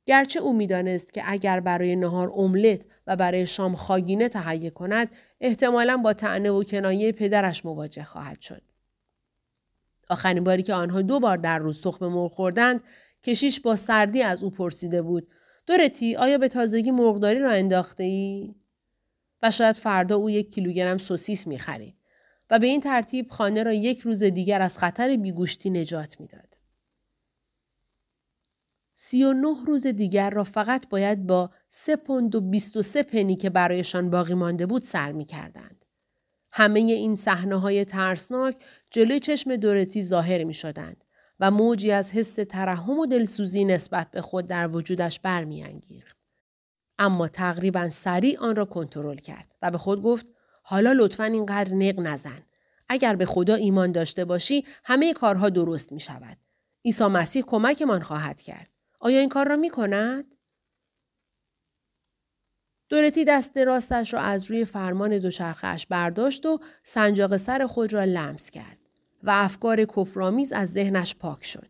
گرچه 0.06 0.40
او 0.40 0.54
می‌دانست 0.54 1.14
که 1.14 1.24
اگر 1.26 1.60
برای 1.60 1.96
نهار 1.96 2.32
املت 2.36 2.86
و 3.08 3.16
برای 3.16 3.48
شام 3.48 3.76
خاگینه 3.76 4.30
تهیه 4.30 4.70
کند 4.70 5.10
احتمالا 5.42 5.98
با 5.98 6.14
تعنه 6.14 6.52
و 6.52 6.64
کنایه 6.64 7.12
پدرش 7.12 7.66
مواجه 7.66 8.04
خواهد 8.04 8.42
شد. 8.42 8.62
آخرین 10.10 10.44
باری 10.44 10.64
که 10.64 10.74
آنها 10.74 11.02
دو 11.02 11.20
بار 11.20 11.38
در 11.38 11.60
روز 11.60 11.82
تخم 11.82 12.08
مرغ 12.08 12.32
خوردند 12.32 12.84
کشیش 13.24 13.60
با 13.60 13.76
سردی 13.76 14.22
از 14.22 14.44
او 14.44 14.50
پرسیده 14.50 15.02
بود 15.02 15.28
دورتی 15.68 16.16
آیا 16.16 16.38
به 16.38 16.48
تازگی 16.48 16.92
مرغداری 16.92 17.40
را 17.40 17.52
انداخته 17.52 18.04
ای؟ 18.04 18.56
و 19.42 19.52
شاید 19.52 19.76
فردا 19.76 20.16
او 20.16 20.30
یک 20.30 20.54
کیلوگرم 20.54 20.98
سوسیس 20.98 21.48
می 21.48 21.60
خرید 21.60 21.96
و 22.50 22.60
به 22.60 22.68
این 22.68 22.82
ترتیب 22.82 23.30
خانه 23.30 23.64
را 23.64 23.74
یک 23.74 24.00
روز 24.00 24.24
دیگر 24.24 24.62
از 24.62 24.78
خطر 24.78 25.16
بیگوشتی 25.16 25.70
نجات 25.70 26.20
می‌داد. 26.20 26.58
سی 28.94 29.24
و 29.24 29.34
نه 29.34 29.66
روز 29.66 29.88
دیگر 29.88 30.30
را 30.30 30.44
فقط 30.44 30.90
باید 30.90 31.28
با 31.28 31.50
سه 31.70 31.96
پوند 31.96 32.36
و 32.36 32.42
بیست 32.42 32.78
و 32.78 32.82
سه 32.82 33.04
پنی 33.04 33.36
که 33.36 33.50
برایشان 33.50 34.10
باقی 34.10 34.34
مانده 34.34 34.66
بود 34.66 34.82
سر 34.82 35.12
می 35.12 35.26
کردند. 35.26 35.86
همه 36.52 36.80
این 36.80 37.16
صحنه 37.16 37.56
های 37.56 37.86
ترسناک 37.86 38.58
جلوی 38.92 39.20
چشم 39.20 39.56
دورتی 39.56 40.02
ظاهر 40.02 40.44
می 40.44 40.54
شدند 40.54 41.04
و 41.40 41.52
موجی 41.52 41.92
از 41.92 42.12
حس 42.12 42.36
ترحم 42.36 43.00
و 43.00 43.06
دلسوزی 43.06 43.66
نسبت 43.66 44.12
به 44.12 44.22
خود 44.22 44.48
در 44.48 44.76
وجودش 44.76 45.20
برمیانگیخت. 45.20 46.15
اما 47.00 47.28
تقریبا 47.28 47.90
سریع 47.90 48.40
آن 48.40 48.56
را 48.56 48.66
کنترل 48.66 49.18
کرد 49.18 49.56
و 49.62 49.72
به 49.72 49.78
خود 49.78 50.04
گفت 50.04 50.28
حالا 50.64 50.94
لطفا 50.94 51.24
اینقدر 51.24 51.74
نق 51.74 52.00
نزن. 52.00 52.44
اگر 52.90 53.16
به 53.16 53.26
خدا 53.26 53.56
ایمان 53.56 53.92
داشته 53.92 54.26
باشی 54.26 54.66
همه 54.84 55.14
کارها 55.14 55.50
درست 55.50 55.92
می 55.92 56.00
شود. 56.00 56.38
عیسی 56.86 57.06
مسیح 57.06 57.44
کمکمان 57.44 58.02
خواهد 58.02 58.42
کرد. 58.42 58.70
آیا 59.00 59.20
این 59.20 59.30
کار 59.30 59.48
را 59.48 59.56
می 59.56 59.70
کند؟ 59.70 60.36
دورتی 62.90 63.26
دست 63.26 63.58
راستش 63.58 64.14
را 64.14 64.20
از 64.20 64.52
روی 64.52 64.66
فرمان 64.66 65.20
دوچرخهاش 65.20 65.88
برداشت 65.88 66.46
و 66.46 66.60
سنجاق 66.84 67.38
سر 67.38 67.68
خود 67.68 67.94
را 67.94 68.04
لمس 68.04 68.52
کرد 68.52 68.78
و 69.24 69.30
افکار 69.34 69.86
کفرآمیز 69.86 70.54
از 70.54 70.72
ذهنش 70.72 71.16
پاک 71.16 71.46
شد. 71.46 71.68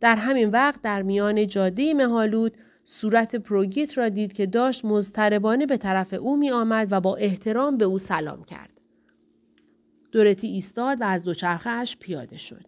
در 0.00 0.16
همین 0.16 0.50
وقت 0.50 0.82
در 0.82 1.02
میان 1.02 1.46
جاده 1.46 1.94
مهالود 1.94 2.56
صورت 2.84 3.36
پروگیت 3.36 3.98
را 3.98 4.08
دید 4.08 4.32
که 4.32 4.46
داشت 4.46 4.84
مزتربانه 4.84 5.66
به 5.66 5.76
طرف 5.76 6.14
او 6.14 6.36
می 6.36 6.50
آمد 6.50 6.88
و 6.90 7.00
با 7.00 7.16
احترام 7.16 7.76
به 7.76 7.84
او 7.84 7.98
سلام 7.98 8.44
کرد. 8.44 8.80
دورتی 10.12 10.46
ایستاد 10.46 11.00
و 11.00 11.04
از 11.04 11.24
دوچرخهاش 11.24 11.96
پیاده 11.96 12.36
شد. 12.36 12.66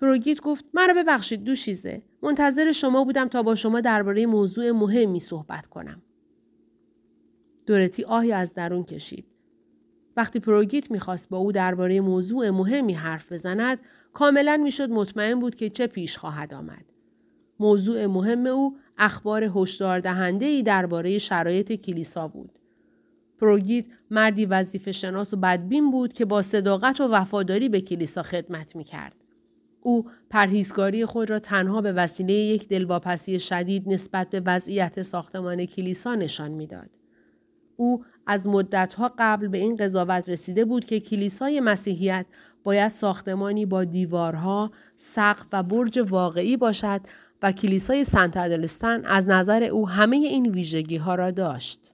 پروگیت 0.00 0.40
گفت 0.40 0.64
مرا 0.74 0.94
ببخشید 0.94 1.44
دوشیزه. 1.44 2.02
منتظر 2.22 2.72
شما 2.72 3.04
بودم 3.04 3.28
تا 3.28 3.42
با 3.42 3.54
شما 3.54 3.80
درباره 3.80 4.26
موضوع 4.26 4.70
مهمی 4.70 5.20
صحبت 5.20 5.66
کنم. 5.66 6.02
دورتی 7.66 8.04
آهی 8.04 8.32
از 8.32 8.54
درون 8.54 8.84
کشید. 8.84 9.26
وقتی 10.16 10.40
پروگیت 10.40 10.90
می‌خواست 10.90 11.28
با 11.28 11.38
او 11.38 11.52
درباره 11.52 12.00
موضوع 12.00 12.50
مهمی 12.50 12.94
حرف 12.94 13.32
بزند 13.32 13.78
کاملا 14.12 14.56
می‌شد 14.56 14.90
مطمئن 14.90 15.40
بود 15.40 15.54
که 15.54 15.70
چه 15.70 15.86
پیش 15.86 16.16
خواهد 16.16 16.54
آمد. 16.54 16.84
موضوع 17.60 18.06
مهم 18.06 18.46
او 18.46 18.76
اخبار 18.98 19.50
هشدار 19.56 20.00
دهنده 20.00 20.46
ای 20.46 20.62
درباره 20.62 21.18
شرایط 21.18 21.72
کلیسا 21.72 22.28
بود. 22.28 22.58
پروگیت 23.38 23.86
مردی 24.10 24.46
وظیفه 24.46 24.92
شناس 24.92 25.34
و 25.34 25.36
بدبین 25.36 25.90
بود 25.90 26.12
که 26.12 26.24
با 26.24 26.42
صداقت 26.42 27.00
و 27.00 27.08
وفاداری 27.08 27.68
به 27.68 27.80
کلیسا 27.80 28.22
خدمت 28.22 28.76
می 28.76 28.84
کرد. 28.84 29.14
او 29.80 30.10
پرهیزگاری 30.30 31.04
خود 31.04 31.30
را 31.30 31.38
تنها 31.38 31.80
به 31.80 31.92
وسیله 31.92 32.32
یک 32.32 32.68
دلواپسی 32.68 33.40
شدید 33.40 33.88
نسبت 33.88 34.30
به 34.30 34.42
وضعیت 34.46 35.02
ساختمان 35.02 35.66
کلیسا 35.66 36.14
نشان 36.14 36.50
می‌داد. 36.50 36.90
او 37.76 38.04
از 38.26 38.48
مدتها 38.48 39.14
قبل 39.18 39.48
به 39.48 39.58
این 39.58 39.76
قضاوت 39.76 40.28
رسیده 40.28 40.64
بود 40.64 40.84
که 40.84 41.00
کلیسای 41.00 41.60
مسیحیت 41.60 42.26
باید 42.64 42.92
ساختمانی 42.92 43.66
با 43.66 43.84
دیوارها، 43.84 44.70
سقف 44.96 45.46
و 45.52 45.62
برج 45.62 46.04
واقعی 46.08 46.56
باشد 46.56 47.00
و 47.42 47.52
کلیسای 47.52 48.04
سنت 48.04 48.36
ادلستان 48.36 49.04
از 49.04 49.28
نظر 49.28 49.62
او 49.62 49.88
همه 49.88 50.16
این 50.16 50.46
ویژگی 50.50 50.96
ها 50.96 51.14
را 51.14 51.30
داشت. 51.30 51.92